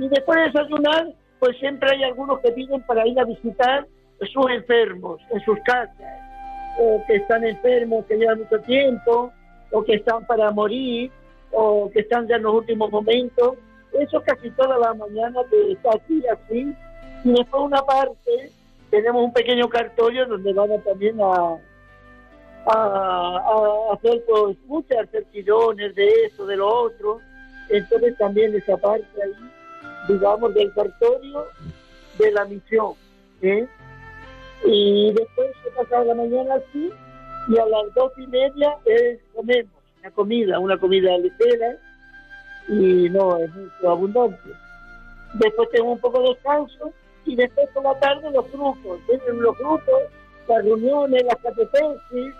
[0.00, 1.08] y después de desayunar,
[1.38, 3.86] pues siempre hay algunos que piden para ir a visitar
[4.32, 5.94] sus enfermos en sus casas,
[6.78, 9.30] o que están enfermos, que llevan mucho tiempo,
[9.70, 11.10] o que están para morir,
[11.52, 13.56] o que están ya en los últimos momentos.
[13.92, 16.74] Eso casi toda la mañana que está aquí así.
[17.24, 18.50] Y después una parte
[18.90, 21.56] tenemos un pequeño cartorio donde van a también a,
[23.92, 27.20] hacer pues, muchas certidumbre de eso, de lo otro.
[27.68, 29.50] Entonces también esa parte ahí,
[30.10, 31.46] digamos, del cartorio
[32.18, 32.94] de la misión.
[34.64, 36.92] Y después se pasa la mañana así
[37.48, 38.76] y a las dos y media
[39.34, 41.76] comemos una comida, una comida ligera
[42.68, 44.50] y no es mucho abundante.
[45.34, 46.92] Después tenemos un poco de descanso
[47.24, 50.02] y después por la tarde los grupos, vienen los grupos,
[50.48, 52.34] las reuniones, las catequesis,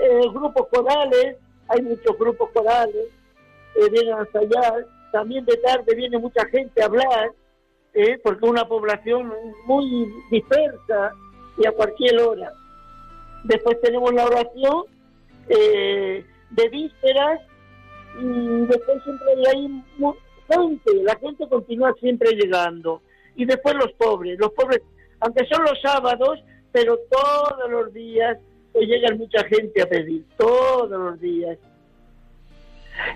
[0.00, 1.36] eh, grupos corales,
[1.68, 3.06] hay muchos grupos corales,
[3.76, 7.32] eh, vienen a ensayar, también de tarde viene mucha gente a hablar,
[7.94, 9.32] eh, porque una población
[9.66, 11.12] muy dispersa
[11.58, 12.52] y a cualquier hora.
[13.44, 14.84] Después tenemos la oración
[15.48, 17.40] eh, de vísperas
[18.18, 19.82] y después siempre hay
[20.48, 23.02] gente, la gente continúa siempre llegando
[23.36, 24.38] y después los pobres.
[24.38, 24.82] Los pobres,
[25.20, 26.38] aunque son los sábados,
[26.72, 28.38] pero todos los días
[28.72, 31.58] pues llegan mucha gente a pedir, todos los días.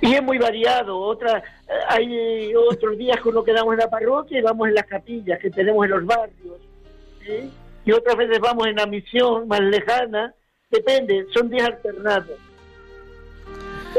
[0.00, 0.98] Y es muy variado.
[0.98, 1.42] Otra,
[1.88, 5.50] hay otros días que uno quedamos en la parroquia y vamos en las capillas que
[5.50, 6.60] tenemos en los barrios.
[7.84, 10.35] Y otras veces vamos en la misión más lejana.
[10.70, 12.38] Depende, son días alternados.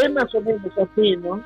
[0.04, 1.42] Es más o menos así, ¿no?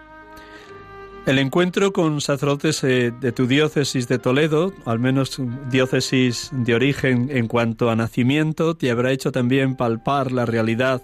[1.26, 7.30] El encuentro con sacerdotes eh, de tu diócesis de Toledo, al menos diócesis de origen
[7.30, 11.04] en cuanto a nacimiento, te habrá hecho también palpar la realidad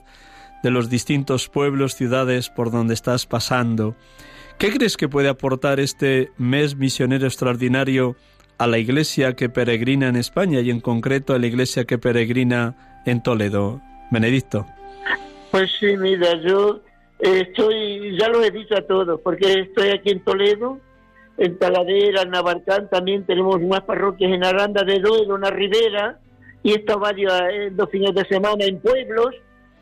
[0.66, 3.96] de los distintos pueblos, ciudades por donde estás pasando.
[4.58, 8.16] ¿Qué crees que puede aportar este mes misionero extraordinario
[8.58, 13.04] a la iglesia que peregrina en España y en concreto a la iglesia que peregrina
[13.06, 13.80] en Toledo?
[14.10, 14.66] Benedicto.
[15.52, 16.82] Pues sí, mira, yo
[17.20, 20.80] Estoy, ya lo he dicho a todos, porque estoy aquí en Toledo,
[21.38, 26.20] en Taladera, en Navarcán, también tenemos más parroquias en Aranda de Duero, en la Ribera,
[26.62, 29.34] y he estado varios eh, dos fines de semana en pueblos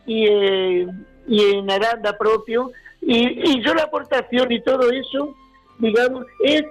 [0.05, 0.87] y, eh,
[1.27, 2.71] y en Aranda propio.
[3.01, 5.35] Y, yo la aportación y todo eso,
[5.79, 6.63] digamos, es,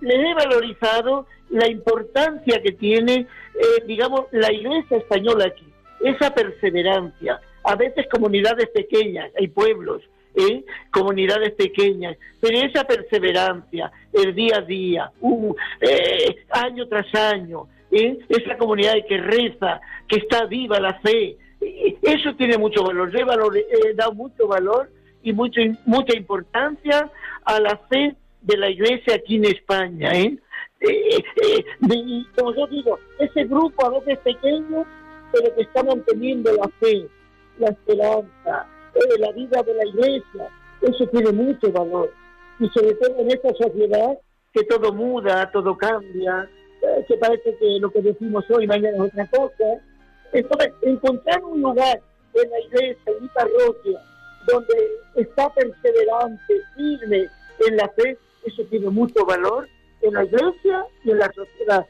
[0.00, 3.14] le he valorizado la importancia que tiene,
[3.54, 5.66] eh, digamos, la iglesia española aquí,
[6.02, 10.02] esa perseverancia, a veces comunidades pequeñas, hay pueblos,
[10.34, 10.64] ¿eh?
[10.90, 18.18] comunidades pequeñas, pero esa perseverancia, el día a día, uh, eh, año tras año, ¿eh?
[18.28, 21.36] esa comunidad que reza, que está viva la fe,
[22.02, 23.56] eso tiene mucho valor, le valor,
[23.94, 24.90] da mucho valor
[25.22, 27.10] y mucho, mucha importancia
[27.44, 30.12] a la fe de la iglesia aquí en España.
[30.12, 30.38] eh,
[30.80, 31.64] eh,
[32.36, 34.84] como yo digo, ese grupo a veces pequeño,
[35.32, 37.06] pero que está manteniendo la fe,
[37.58, 38.68] la esperanza,
[39.18, 40.48] la vida de la iglesia,
[40.82, 42.12] eso tiene mucho valor.
[42.60, 44.18] Y sobre todo en esta sociedad
[44.52, 46.48] que todo muda, todo cambia,
[47.08, 49.80] que parece que lo que decimos hoy mañana es otra cosa.
[50.34, 52.00] Entonces, encontrar un lugar
[52.34, 54.00] en la iglesia, en mi parroquia,
[54.46, 54.74] donde
[55.14, 57.28] está perseverante, firme
[57.66, 59.68] en la fe, eso tiene mucho valor
[60.02, 61.86] en la iglesia y en la sociedad.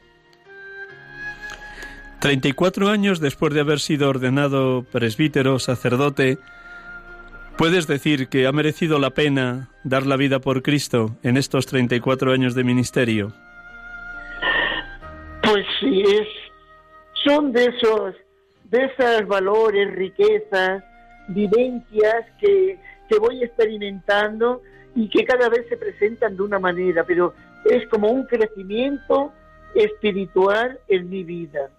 [2.19, 6.37] 34 años después de haber sido ordenado presbítero, sacerdote,
[7.57, 12.31] ¿puedes decir que ha merecido la pena dar la vida por Cristo en estos 34
[12.31, 13.33] años de ministerio?
[15.43, 16.27] Pues sí, es,
[17.23, 18.15] son de esos,
[18.69, 20.83] de esos valores, riquezas,
[21.27, 22.77] vivencias que,
[23.09, 24.61] que voy experimentando
[24.95, 27.33] y que cada vez se presentan de una manera, pero
[27.65, 29.31] es como un crecimiento
[29.75, 31.69] espiritual en mi vida.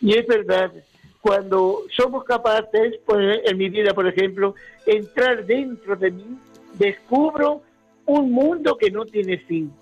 [0.00, 0.72] Y es verdad,
[1.20, 4.54] cuando somos capaces, pues, en mi vida, por ejemplo,
[4.86, 6.38] entrar dentro de mí,
[6.74, 7.62] descubro
[8.06, 9.72] un mundo que no tiene fin.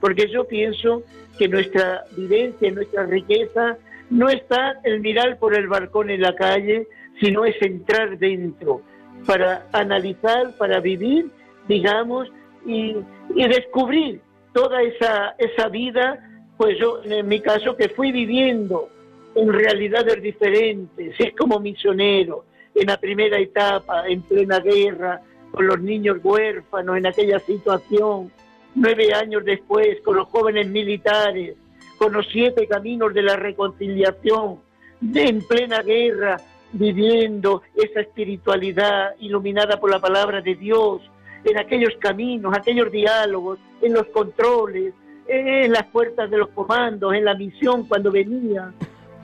[0.00, 1.02] Porque yo pienso
[1.38, 3.78] que nuestra vivencia, nuestra riqueza,
[4.12, 6.86] no está en mirar por el balcón en la calle,
[7.18, 8.82] sino es entrar dentro
[9.26, 11.30] para analizar, para vivir,
[11.66, 12.30] digamos,
[12.66, 12.94] y,
[13.34, 14.20] descubrir
[14.52, 16.22] toda esa, esa vida,
[16.58, 18.90] pues yo en mi caso que fui viviendo
[19.34, 22.44] en realidades diferentes, es como misionero,
[22.74, 28.30] en la primera etapa, en plena guerra, con los niños huérfanos, en aquella situación,
[28.74, 31.56] nueve años después, con los jóvenes militares,
[32.02, 34.58] con los siete caminos de la reconciliación,
[35.14, 36.36] en plena guerra,
[36.72, 41.00] viviendo esa espiritualidad iluminada por la palabra de Dios,
[41.44, 44.94] en aquellos caminos, aquellos diálogos, en los controles,
[45.28, 48.72] en las puertas de los comandos, en la misión cuando venía.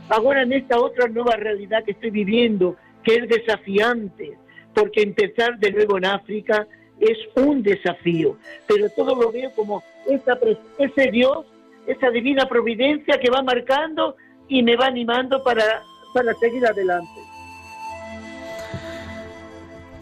[0.09, 4.39] Ahora en esta otra nueva realidad que estoy viviendo, que es desafiante,
[4.73, 6.65] porque empezar de nuevo en África
[7.01, 8.37] es un desafío,
[8.69, 10.39] pero todo lo veo como esa,
[10.79, 11.45] ese Dios,
[11.89, 14.17] esa divina providencia que va marcando
[14.49, 15.83] y me va animando para,
[16.15, 17.21] para seguir adelante.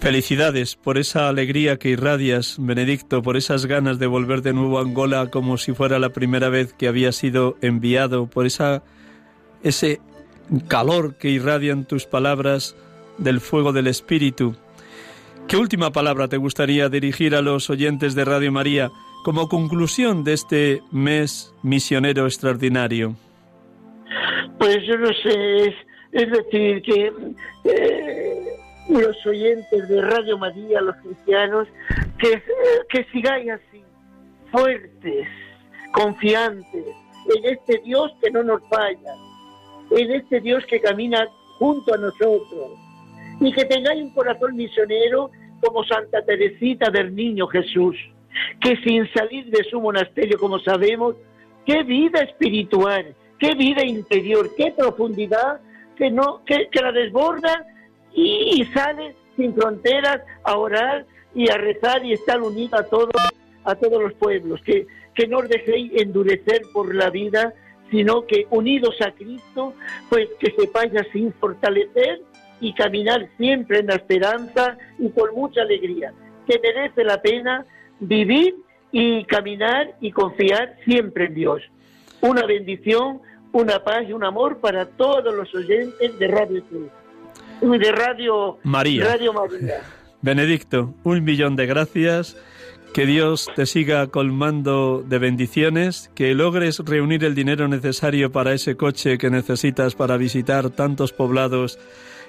[0.01, 4.83] Felicidades por esa alegría que irradias, Benedicto, por esas ganas de volver de nuevo a
[4.83, 8.83] Angola como si fuera la primera vez que había sido enviado, por esa
[9.63, 10.01] ese
[10.69, 12.77] calor que irradian tus palabras
[13.19, 14.55] del fuego del Espíritu.
[15.49, 18.91] ¿Qué última palabra te gustaría dirigir a los oyentes de Radio María
[19.27, 23.17] como conclusión de este mes misionero extraordinario?
[24.57, 25.75] Pues yo no sé,
[26.13, 27.13] es, decir, que
[27.65, 28.47] eh,
[28.89, 31.67] los oyentes de Radio María, los cristianos,
[32.21, 32.41] que,
[32.89, 33.83] que sigáis así,
[34.53, 35.27] fuertes,
[35.91, 36.85] confiantes
[37.35, 39.13] en este Dios que no nos falla,
[39.91, 41.27] en este Dios que camina
[41.59, 42.79] junto a nosotros,
[43.41, 47.97] y que tengáis un corazón misionero como Santa Teresita del Niño Jesús,
[48.61, 51.17] que sin salir de su monasterio, como sabemos,
[51.65, 55.61] qué vida espiritual, qué vida interior, qué profundidad
[55.97, 57.67] que no que, la desborda
[58.15, 63.11] y, sale sin fronteras a orar y a rezar y estar unida a todos,
[63.65, 64.61] a todos los pueblos.
[64.63, 67.55] Que, que no os dejéis endurecer por la vida,
[67.91, 69.75] sino que unidos a Cristo,
[70.09, 72.21] pues que sepáis así fortalecer
[72.61, 76.13] y caminar siempre en la esperanza y con mucha alegría.
[76.47, 77.67] Que merece la pena
[78.01, 78.55] vivir
[78.93, 81.63] y caminar y confiar siempre en Dios.
[82.21, 83.21] Una bendición,
[83.53, 86.91] una paz y un amor para todos los oyentes de Radio Cruz
[87.61, 89.05] de Radio María.
[89.05, 89.83] Radio María.
[90.23, 92.37] Benedicto, un millón de gracias.
[92.95, 98.77] Que Dios te siga colmando de bendiciones, que logres reunir el dinero necesario para ese
[98.77, 101.79] coche que necesitas para visitar tantos poblados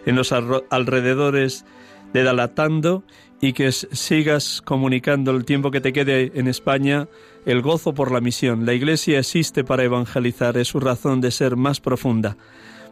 [0.05, 1.63] en los alrededores
[2.11, 3.03] de Dalatando
[3.41, 7.07] y que sigas comunicando el tiempo que te quede en España
[7.45, 8.65] el gozo por la misión.
[8.65, 12.35] La Iglesia existe para evangelizar, es su razón de ser más profunda.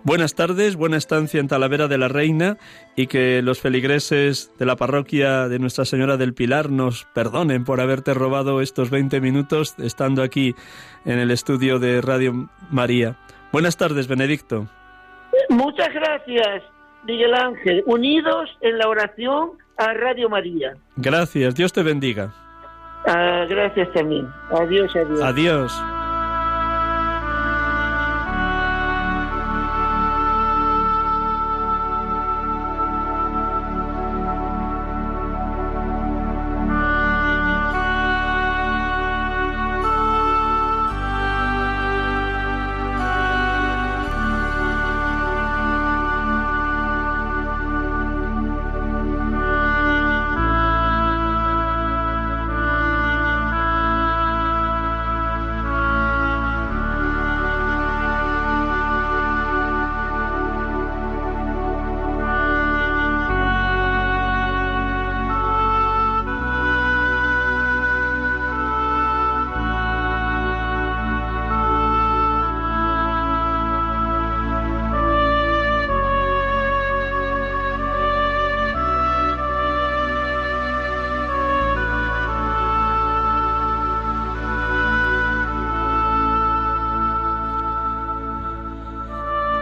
[0.06, 2.58] Buenas tardes, buena estancia en Talavera de la Reina
[2.96, 7.82] y que los feligreses de la parroquia de Nuestra Señora del Pilar nos perdonen por
[7.82, 10.54] haberte robado estos 20 minutos estando aquí
[11.06, 13.18] en el estudio de Radio María.
[13.52, 14.68] Buenas tardes, Benedicto.
[15.50, 16.62] Muchas gracias,
[17.08, 17.82] Miguel Ángel.
[17.88, 20.76] Unidos en la oración a Radio María.
[20.96, 22.34] Gracias, Dios te bendiga.
[23.08, 24.28] Ah, gracias también.
[24.52, 25.22] Adiós, adiós.
[25.22, 25.95] Adiós.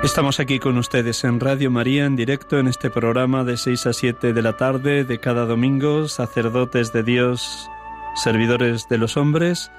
[0.03, 3.93] Estamos aquí con ustedes en Radio María en directo en este programa de 6 a
[3.93, 7.69] 7 de la tarde de cada domingo, sacerdotes de Dios,
[8.13, 9.71] servidores de los hombres,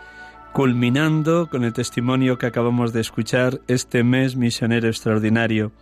[0.54, 5.72] culminando con el testimonio que acabamos de escuchar este mes misionero extraordinario.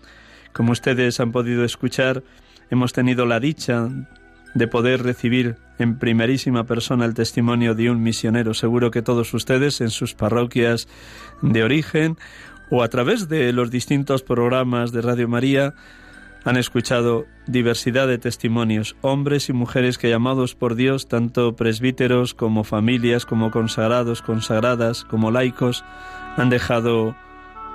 [0.53, 2.24] Como ustedes han podido escuchar,
[2.68, 3.90] hemos tenido la dicha
[4.55, 8.54] de poder recibir en primerísima persona el testimonio de un misionero.
[8.54, 10.88] Seguro que todos ustedes en sus parroquias
[11.40, 12.16] de origen
[12.70, 15.74] o a través de los distintos programas de Radio María
[16.44, 22.64] han escuchado diversidad de testimonios, hombres y mujeres que llamados por Dios, tanto presbíteros como
[22.64, 25.84] familias, como consagrados, consagradas, como laicos,
[26.36, 27.14] han dejado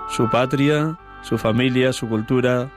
[0.09, 2.71] su patria, su familia, su cultura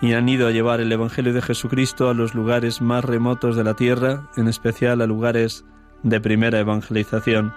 [0.00, 3.64] y han ido a llevar el Evangelio de Jesucristo a los lugares más remotos de
[3.64, 5.64] la tierra, en especial a lugares
[6.02, 7.54] de primera evangelización.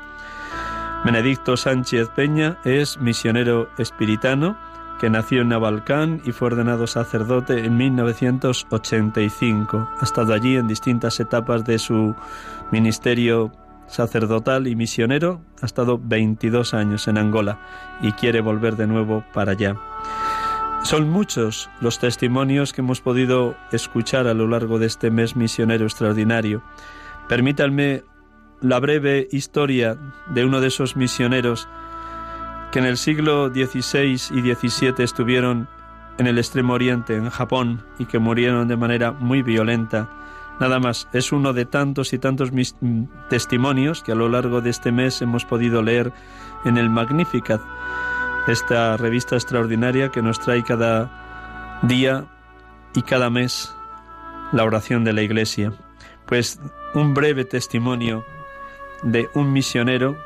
[1.06, 4.58] Benedicto Sánchez Peña es misionero espiritano
[5.00, 9.90] que nació en Navalcán y fue ordenado sacerdote en 1985.
[9.98, 12.14] Ha estado allí en distintas etapas de su
[12.72, 13.54] ministerio
[13.88, 15.40] sacerdotal y misionero.
[15.62, 17.62] Ha estado 22 años en Angola
[18.02, 19.78] y quiere volver de nuevo para allá.
[20.84, 25.86] Son muchos los testimonios que hemos podido escuchar a lo largo de este mes misionero
[25.86, 26.64] extraordinario.
[27.28, 28.04] Permítanme
[28.62, 29.98] la breve historia
[30.34, 31.68] de uno de esos misioneros
[32.72, 35.68] que en el siglo XVI y XVII estuvieron
[36.18, 40.10] en el Extremo Oriente, en Japón, y que murieron de manera muy violenta.
[40.60, 44.70] Nada más, es uno de tantos y tantos mm, testimonios que a lo largo de
[44.70, 46.12] este mes hemos podido leer
[46.66, 47.62] en el Magnificat,
[48.52, 52.26] esta revista extraordinaria que nos trae cada día
[52.95, 53.74] y cada mes
[54.52, 55.74] la oración de la Iglesia.
[56.26, 56.60] Pues
[56.93, 58.26] un breve testimonio
[59.04, 60.18] de un misionero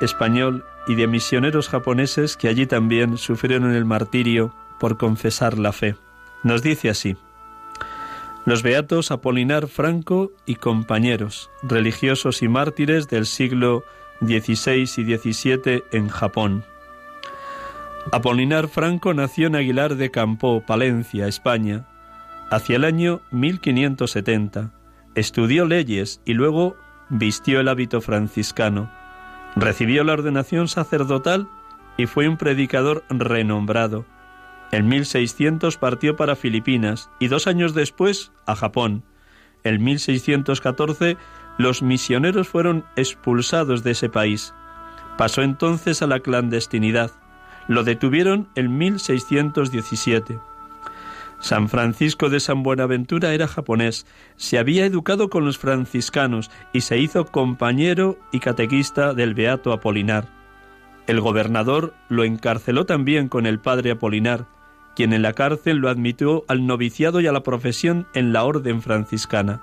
[0.00, 5.96] español y de misioneros japoneses que allí también sufrieron el martirio por confesar la fe.
[6.42, 7.16] Nos dice así,
[8.46, 13.84] los beatos Apolinar Franco y compañeros, religiosos y mártires del siglo
[14.20, 16.64] XVI y XVII en Japón.
[18.10, 21.86] Apolinar Franco nació en Aguilar de Campo, Palencia, España,
[22.50, 24.72] hacia el año 1570.
[25.14, 26.76] Estudió leyes y luego
[27.10, 28.90] vistió el hábito franciscano,
[29.56, 31.48] recibió la ordenación sacerdotal
[31.98, 34.06] y fue un predicador renombrado.
[34.72, 39.04] En 1600 partió para Filipinas y dos años después a Japón.
[39.64, 41.18] En 1614
[41.58, 44.54] los misioneros fueron expulsados de ese país.
[45.18, 47.10] Pasó entonces a la clandestinidad.
[47.68, 50.38] Lo detuvieron en 1617.
[51.40, 54.06] San Francisco de San Buenaventura era japonés,
[54.36, 60.26] se había educado con los franciscanos y se hizo compañero y catequista del beato Apolinar.
[61.06, 64.46] El gobernador lo encarceló también con el padre Apolinar,
[64.96, 68.82] quien en la cárcel lo admitió al noviciado y a la profesión en la orden
[68.82, 69.62] franciscana.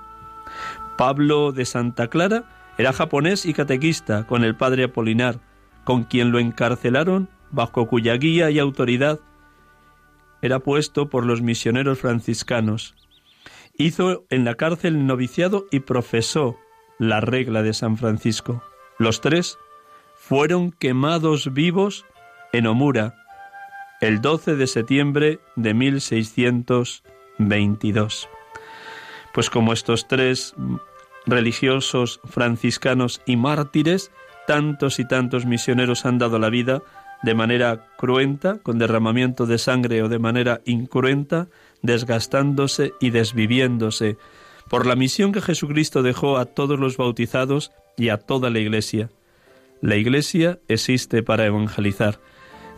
[0.96, 2.44] Pablo de Santa Clara
[2.78, 5.40] era japonés y catequista con el padre Apolinar,
[5.84, 9.20] con quien lo encarcelaron bajo cuya guía y autoridad
[10.42, 12.94] era puesto por los misioneros franciscanos.
[13.78, 16.56] Hizo en la cárcel noviciado y profesó
[16.98, 18.62] la regla de San Francisco.
[18.98, 19.58] Los tres
[20.14, 22.06] fueron quemados vivos
[22.52, 23.14] en Omura
[24.00, 28.28] el 12 de septiembre de 1622.
[29.32, 30.54] Pues como estos tres
[31.26, 34.10] religiosos franciscanos y mártires,
[34.46, 36.82] tantos y tantos misioneros han dado la vida
[37.22, 41.48] de manera cruenta, con derramamiento de sangre o de manera incruenta,
[41.82, 44.16] desgastándose y desviviéndose,
[44.68, 49.10] por la misión que Jesucristo dejó a todos los bautizados y a toda la Iglesia.
[49.80, 52.18] La Iglesia existe para evangelizar.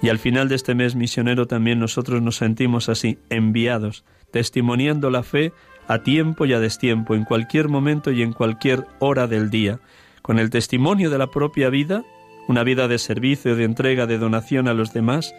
[0.01, 5.22] Y al final de este mes misionero también nosotros nos sentimos así, enviados, testimoniando la
[5.22, 5.53] fe
[5.89, 9.80] a tiempo y a destiempo, en cualquier momento y en cualquier hora del día,
[10.22, 12.05] con el testimonio de la propia vida
[12.49, 15.34] una vida de servicio, de entrega, de donación a los demás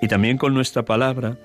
[0.00, 1.36] y también con nuestra palabra,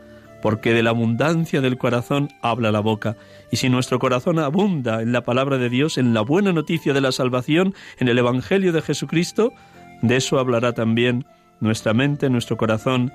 [0.42, 3.18] porque de la abundancia del corazón habla la boca.
[3.52, 7.02] Y si nuestro corazón abunda en la palabra de Dios, en la buena noticia de
[7.02, 9.54] la salvación, en el Evangelio de Jesucristo,
[10.02, 11.26] de eso hablará también
[11.62, 13.12] nuestra mente, nuestro corazón,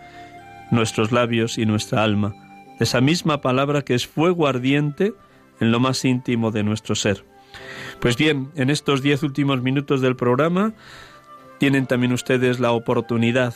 [0.71, 2.35] nuestros labios y nuestra alma,
[2.79, 5.13] de esa misma palabra que es fuego ardiente
[5.61, 7.25] en lo más íntimo de nuestro ser.
[8.01, 10.73] Pues bien, en estos diez últimos minutos del programa
[11.61, 13.55] tienen también ustedes la oportunidad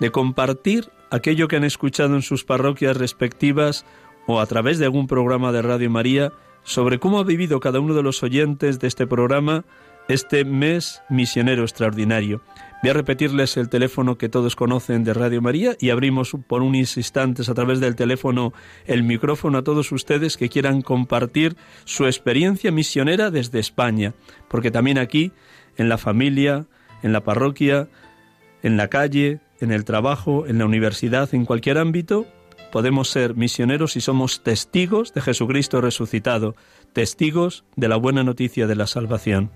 [0.00, 3.86] de compartir aquello que han escuchado en sus parroquias respectivas
[4.26, 6.30] o a través de algún programa de Radio María
[6.62, 9.64] sobre cómo ha vivido cada uno de los oyentes de este programa
[10.08, 12.42] este mes misionero extraordinario.
[12.82, 16.98] Voy a repetirles el teléfono que todos conocen de Radio María y abrimos por unos
[16.98, 18.52] instantes a través del teléfono
[18.86, 24.12] el micrófono a todos ustedes que quieran compartir su experiencia misionera desde España,
[24.48, 25.32] porque también aquí,
[25.78, 26.66] en la familia,
[27.02, 27.88] en la parroquia,
[28.62, 32.26] en la calle, en el trabajo, en la universidad, en cualquier ámbito,
[32.72, 36.54] podemos ser misioneros y somos testigos de Jesucristo resucitado,
[36.92, 39.50] testigos de la buena noticia de la salvación.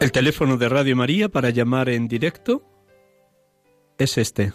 [0.00, 2.62] El teléfono de Radio María para llamar en directo
[3.98, 4.54] es este.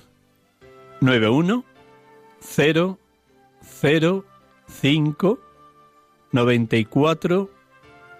[1.01, 1.63] 91
[2.39, 2.99] 0
[3.61, 4.25] 0
[4.67, 5.39] 5
[6.31, 7.49] 94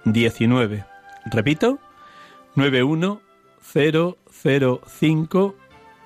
[0.06, 0.86] 19.
[1.32, 1.80] Repito,
[2.54, 3.22] 91
[3.60, 5.56] 0 0 5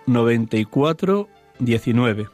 [0.06, 2.28] 94 19.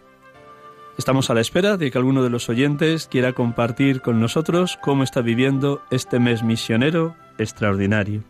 [1.00, 5.02] Estamos a la espera de que alguno de los oyentes quiera compartir con nosotros cómo
[5.02, 8.24] está viviendo este mes misionero extraordinario.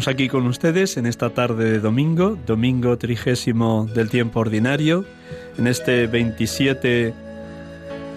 [0.00, 5.04] Estamos aquí con ustedes en esta tarde de domingo, domingo trigésimo del tiempo ordinario,
[5.58, 7.12] en este 27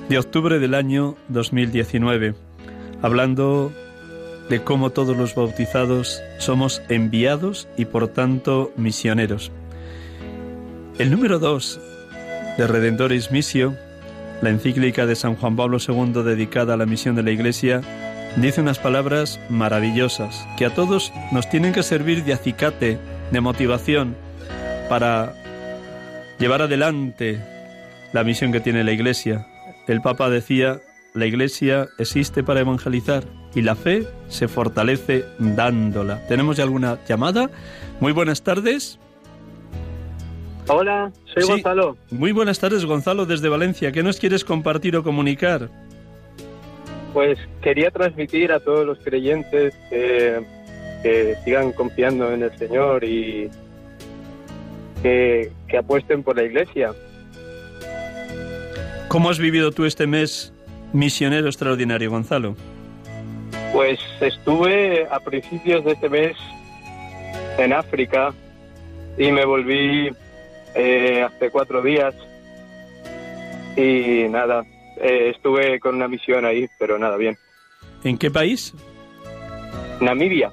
[0.08, 2.36] de octubre del año 2019,
[3.02, 3.74] hablando
[4.50, 9.52] de cómo todos los bautizados somos enviados y por tanto misioneros.
[11.00, 11.82] El número 2
[12.60, 13.76] de Redentoris Missio,
[14.42, 17.82] la encíclica de San Juan Pablo II dedicada a la misión de la Iglesia,
[18.38, 22.98] dice unas palabras maravillosas que a todos nos tienen que servir de acicate,
[23.32, 24.16] de motivación
[24.90, 25.34] para
[26.40, 27.40] llevar adelante
[28.12, 29.48] la misión que tiene la Iglesia.
[29.88, 30.82] El Papa decía,
[31.14, 33.24] la Iglesia existe para evangelizar
[33.54, 36.26] y la fe se fortalece dándola.
[36.28, 37.50] ¿Tenemos ya alguna llamada?
[38.00, 39.00] Muy buenas tardes.
[40.68, 41.98] Hola, soy Gonzalo.
[42.10, 43.92] Muy buenas tardes, Gonzalo, desde Valencia.
[43.92, 45.70] ¿Qué nos quieres compartir o comunicar?
[47.14, 50.44] Pues quería transmitir a todos los creyentes que,
[51.44, 53.50] sigan confiando en el Señor y
[55.02, 56.94] que, que apuesten por la iglesia.
[59.10, 60.54] ¿Cómo has vivido tú este mes
[60.94, 62.56] misionero extraordinario, Gonzalo?
[63.74, 66.38] Pues estuve a principios de este mes
[67.58, 68.34] en África
[69.18, 70.10] y me volví
[70.76, 72.16] eh, hace cuatro días
[73.76, 74.66] y nada,
[74.98, 77.38] eh, estuve con una misión ahí, pero nada, bien.
[78.04, 78.74] ¿En qué país?
[80.02, 80.52] Namibia.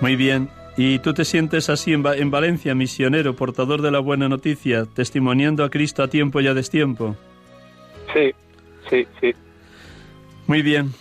[0.00, 0.48] Muy bien.
[0.76, 5.64] ¿Y tú te sientes así en, en, Valencia, misionero, portador de la buena noticia, testimoniando
[5.64, 7.14] a Cristo a tiempo y a destiempo?
[8.14, 8.32] Sí,
[8.88, 9.34] sí, sí.
[10.46, 10.92] Muy bien.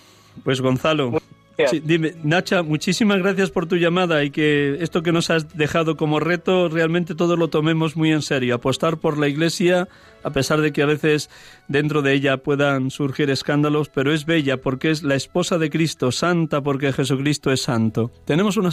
[0.43, 1.22] Pues Gonzalo,
[1.67, 5.95] Sí, dime, Nacha, muchísimas gracias por tu llamada y que esto que nos has dejado
[5.95, 8.55] como reto realmente todos lo tomemos muy en serio.
[8.55, 9.87] Apostar por la Iglesia,
[10.23, 11.29] a pesar de que a veces
[11.67, 16.11] dentro de ella puedan surgir escándalos, pero es bella porque es la esposa de Cristo,
[16.11, 18.11] santa porque Jesucristo es santo.
[18.25, 18.69] Tenemos una,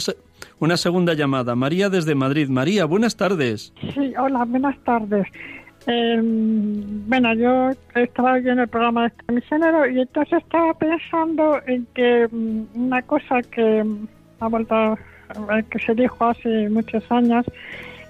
[0.59, 1.55] una segunda llamada.
[1.55, 2.49] María desde Madrid.
[2.49, 3.73] María, buenas tardes.
[3.93, 5.27] Sí, hola, buenas tardes.
[5.87, 11.85] Eh, bueno, yo estaba viendo el programa de este misionero y entonces estaba pensando en
[11.93, 14.07] que mm, una cosa que mm,
[14.39, 14.97] ha vuelto,
[15.69, 17.45] que se dijo hace muchos años,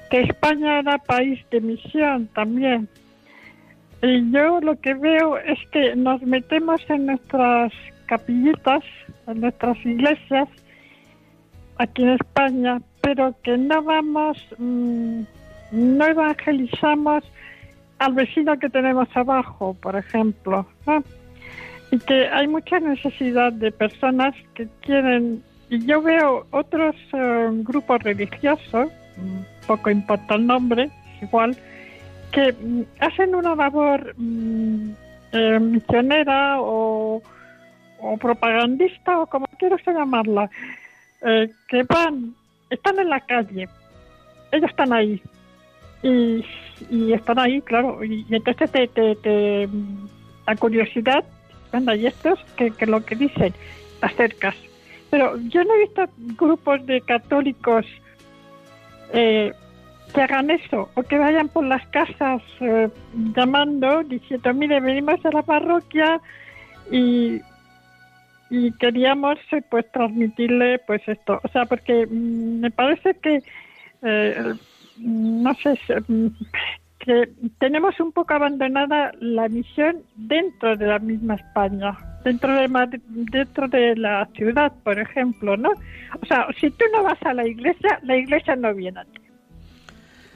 [0.09, 2.88] que España era país de misión también.
[4.01, 7.72] Y yo lo que veo es que nos metemos en nuestras
[8.05, 8.84] capillitas,
[9.28, 10.47] en nuestras iglesias,
[11.78, 15.22] aquí en España, pero que no vamos, mm,
[15.72, 17.24] no evangelizamos
[18.00, 20.66] al vecino que tenemos abajo, por ejemplo.
[21.91, 28.02] y que hay mucha necesidad de personas que quieren, y yo veo otros eh, grupos
[28.04, 28.89] religiosos,
[29.68, 30.89] poco importa el nombre,
[31.22, 31.58] igual,
[32.32, 34.91] que mm, hacen una labor mm,
[35.32, 37.22] eh, misionera o,
[38.22, 40.50] propagandista o como quiero llamarla,
[41.22, 42.34] eh, que van,
[42.70, 43.68] están en la calle,
[44.52, 45.22] ellos están ahí
[46.02, 46.43] y,
[47.14, 49.70] están ahí, claro, y, entonces te, te,
[50.47, 51.24] la curiosidad,
[51.72, 53.54] anda, y estos que, que lo que dicen,
[54.02, 54.56] acercas.
[55.10, 56.06] Pero yo no he visto
[56.38, 57.86] grupos de católicos
[59.14, 59.52] eh,
[60.14, 62.89] que hagan eso o que vayan por las casas eh,
[63.36, 66.20] llamando diciendo mire venimos a la parroquia
[66.91, 67.41] y
[68.50, 73.43] y queríamos eh, pues transmitirle pues esto o sea porque mm, me parece que
[74.02, 74.54] eh,
[75.00, 75.80] no sé
[77.00, 77.30] que
[77.60, 83.00] tenemos un poco abandonada la misión dentro de la misma España dentro de
[83.32, 87.47] dentro de la ciudad por ejemplo no o sea si tú no vas a la
[87.47, 89.30] iglesia la iglesia no viene a ti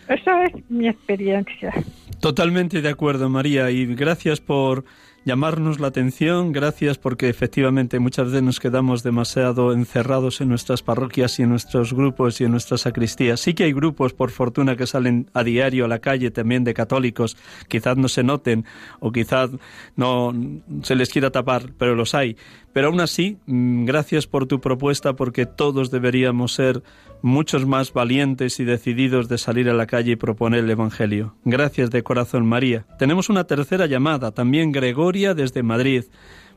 [0.08, 1.74] esa es mi experiencia.
[2.20, 4.86] Totalmente de acuerdo, María, y gracias por
[5.26, 11.40] llamarnos la atención, gracias porque efectivamente muchas veces nos quedamos demasiado encerrados en nuestras parroquias
[11.40, 13.40] y en nuestros grupos y en nuestras sacristías.
[13.40, 16.74] Sí que hay grupos, por fortuna, que salen a diario a la calle también de
[16.74, 18.66] católicos, quizás no se noten
[19.00, 19.52] o quizás
[19.96, 20.34] no
[20.82, 22.36] se les quiera tapar, pero los hay.
[22.74, 26.84] Pero aún así, mm, gracias por tu propuesta porque todos deberíamos ser
[27.24, 31.36] muchos más valientes y decididos de salir a la calle y proponer el Evangelio.
[31.46, 32.86] Gracias de corazón, María.
[33.00, 36.04] Tenemos una tercera llamada, también Gregoria desde Madrid.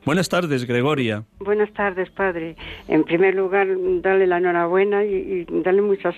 [0.05, 1.23] Buenas tardes, Gregoria.
[1.39, 2.55] Buenas tardes, padre.
[2.87, 3.67] En primer lugar,
[4.01, 6.15] darle la enhorabuena y, darle muchas,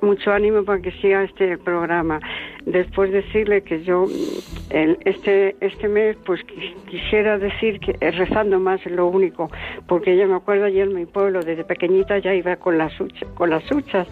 [0.00, 2.20] mucho ánimo para que siga este programa.
[2.66, 4.06] Después decirle que yo
[4.70, 6.40] este este mes pues
[6.88, 9.50] quisiera decir que rezando más es lo único,
[9.86, 12.92] porque yo me acuerdo ayer en mi pueblo desde pequeñita ya iba con las
[13.34, 14.06] con las huchas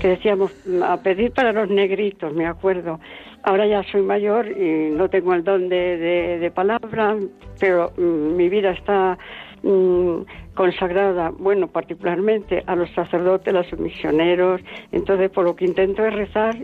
[0.00, 0.52] que decíamos
[0.82, 3.00] a pedir para los negritos, me acuerdo.
[3.42, 7.16] Ahora ya soy mayor y no tengo el don de, palabra,
[7.60, 9.18] pero mm, mi vida está
[9.62, 10.22] mm,
[10.54, 14.60] consagrada, bueno, particularmente a los sacerdotes, a los misioneros.
[14.90, 16.56] Entonces, por lo que intento es rezar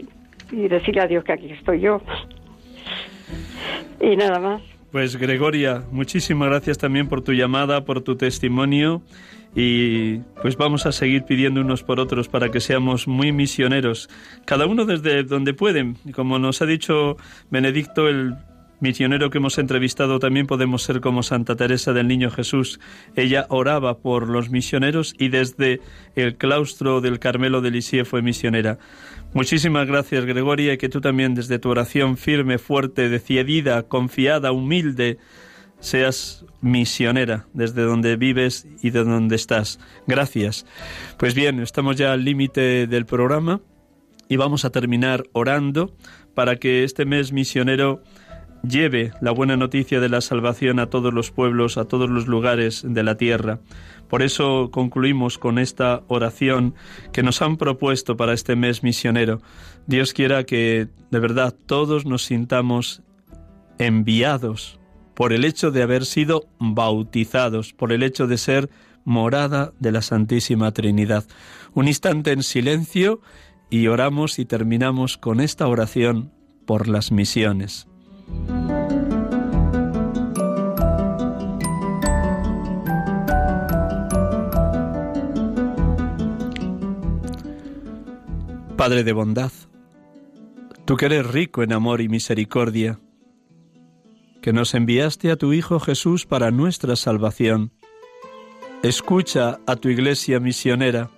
[0.50, 2.00] y decirle a Dios que aquí estoy yo.
[4.00, 4.62] Y nada más.
[4.90, 9.00] Pues Gregoria, muchísimas gracias también por tu llamada, por tu testimonio
[9.54, 14.08] y pues vamos a seguir pidiendo unos por otros para que seamos muy misioneros,
[14.44, 15.96] cada uno desde donde pueden.
[16.14, 17.16] Como nos ha dicho
[17.50, 18.36] Benedicto, el
[18.80, 22.80] misionero que hemos entrevistado, también podemos ser como Santa Teresa del Niño Jesús.
[23.14, 25.80] Ella oraba por los misioneros y desde
[26.16, 28.78] el claustro del Carmelo de Lisieux fue misionera.
[29.34, 35.18] Muchísimas gracias, Gregoria, y que tú también desde tu oración firme, fuerte, decidida, confiada, humilde,
[35.82, 39.78] seas misionera desde donde vives y de donde estás.
[40.06, 40.64] Gracias.
[41.18, 43.60] Pues bien, estamos ya al límite del programa
[44.28, 45.94] y vamos a terminar orando
[46.34, 48.02] para que este mes misionero
[48.66, 52.84] lleve la buena noticia de la salvación a todos los pueblos, a todos los lugares
[52.86, 53.58] de la tierra.
[54.08, 56.74] Por eso concluimos con esta oración
[57.12, 59.42] que nos han propuesto para este mes misionero.
[59.86, 63.02] Dios quiera que de verdad todos nos sintamos
[63.78, 64.78] enviados
[65.22, 68.70] por el hecho de haber sido bautizados, por el hecho de ser
[69.04, 71.24] morada de la Santísima Trinidad.
[71.74, 73.20] Un instante en silencio
[73.70, 76.32] y oramos y terminamos con esta oración
[76.66, 77.86] por las misiones.
[88.76, 89.52] Padre de bondad,
[90.84, 92.98] tú que eres rico en amor y misericordia,
[94.42, 97.70] que nos enviaste a tu Hijo Jesús para nuestra salvación.
[98.82, 101.10] Escucha a tu iglesia misionera,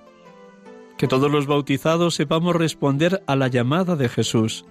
[0.98, 4.66] que todos los bautizados sepamos responder a la llamada de Jesús.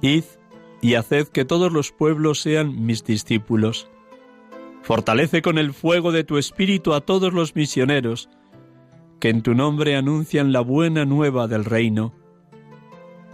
[0.00, 0.24] Id
[0.80, 3.90] y haced que todos los pueblos sean mis discípulos.
[4.82, 8.30] Fortalece con el fuego de tu espíritu a todos los misioneros,
[9.18, 12.14] que en tu nombre anuncian la buena nueva del reino.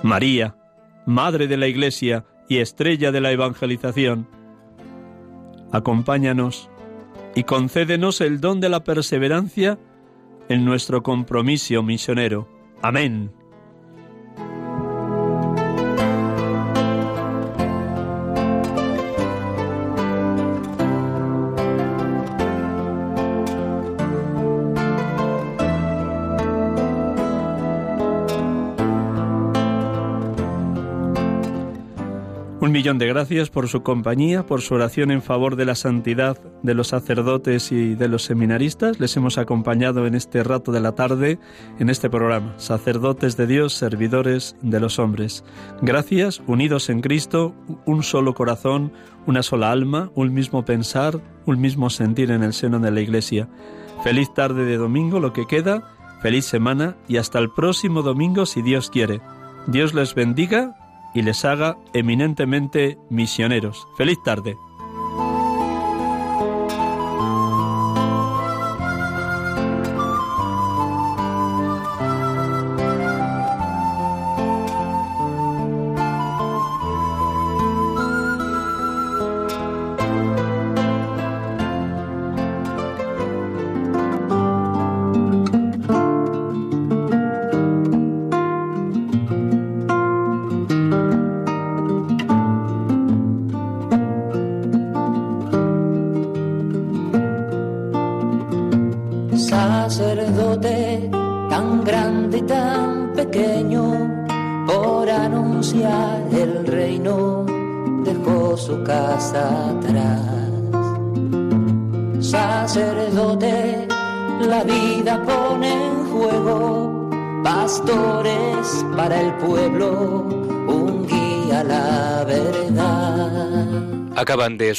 [0.02, 0.56] María,
[1.06, 4.28] Madre de la Iglesia, y estrella de la evangelización.
[5.72, 6.70] Acompáñanos
[7.34, 9.78] y concédenos el don de la perseverancia
[10.48, 12.48] en nuestro compromiso misionero.
[12.82, 13.35] Amén.
[32.66, 36.36] Un millón de gracias por su compañía, por su oración en favor de la santidad
[36.64, 38.98] de los sacerdotes y de los seminaristas.
[38.98, 41.38] Les hemos acompañado en este rato de la tarde
[41.78, 45.44] en este programa, Sacerdotes de Dios, Servidores de los Hombres.
[45.80, 47.54] Gracias, unidos en Cristo,
[47.84, 48.92] un solo corazón,
[49.28, 53.48] una sola alma, un mismo pensar, un mismo sentir en el seno de la Iglesia.
[54.02, 55.84] Feliz tarde de domingo, lo que queda,
[56.20, 59.20] feliz semana y hasta el próximo domingo si Dios quiere.
[59.68, 60.74] Dios les bendiga
[61.16, 63.88] y les haga eminentemente misioneros.
[63.96, 64.58] Feliz tarde.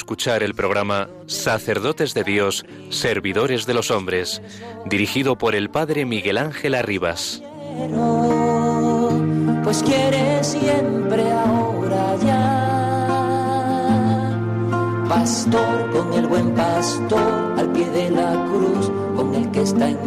[0.07, 4.41] Escuchar el programa Sacerdotes de Dios, Servidores de los Hombres,
[4.85, 7.43] dirigido por el Padre Miguel Ángel Arribas.
[9.65, 9.83] Pues.
[15.09, 20.06] Pastor con el buen pastor al pie de la cruz, con el que está en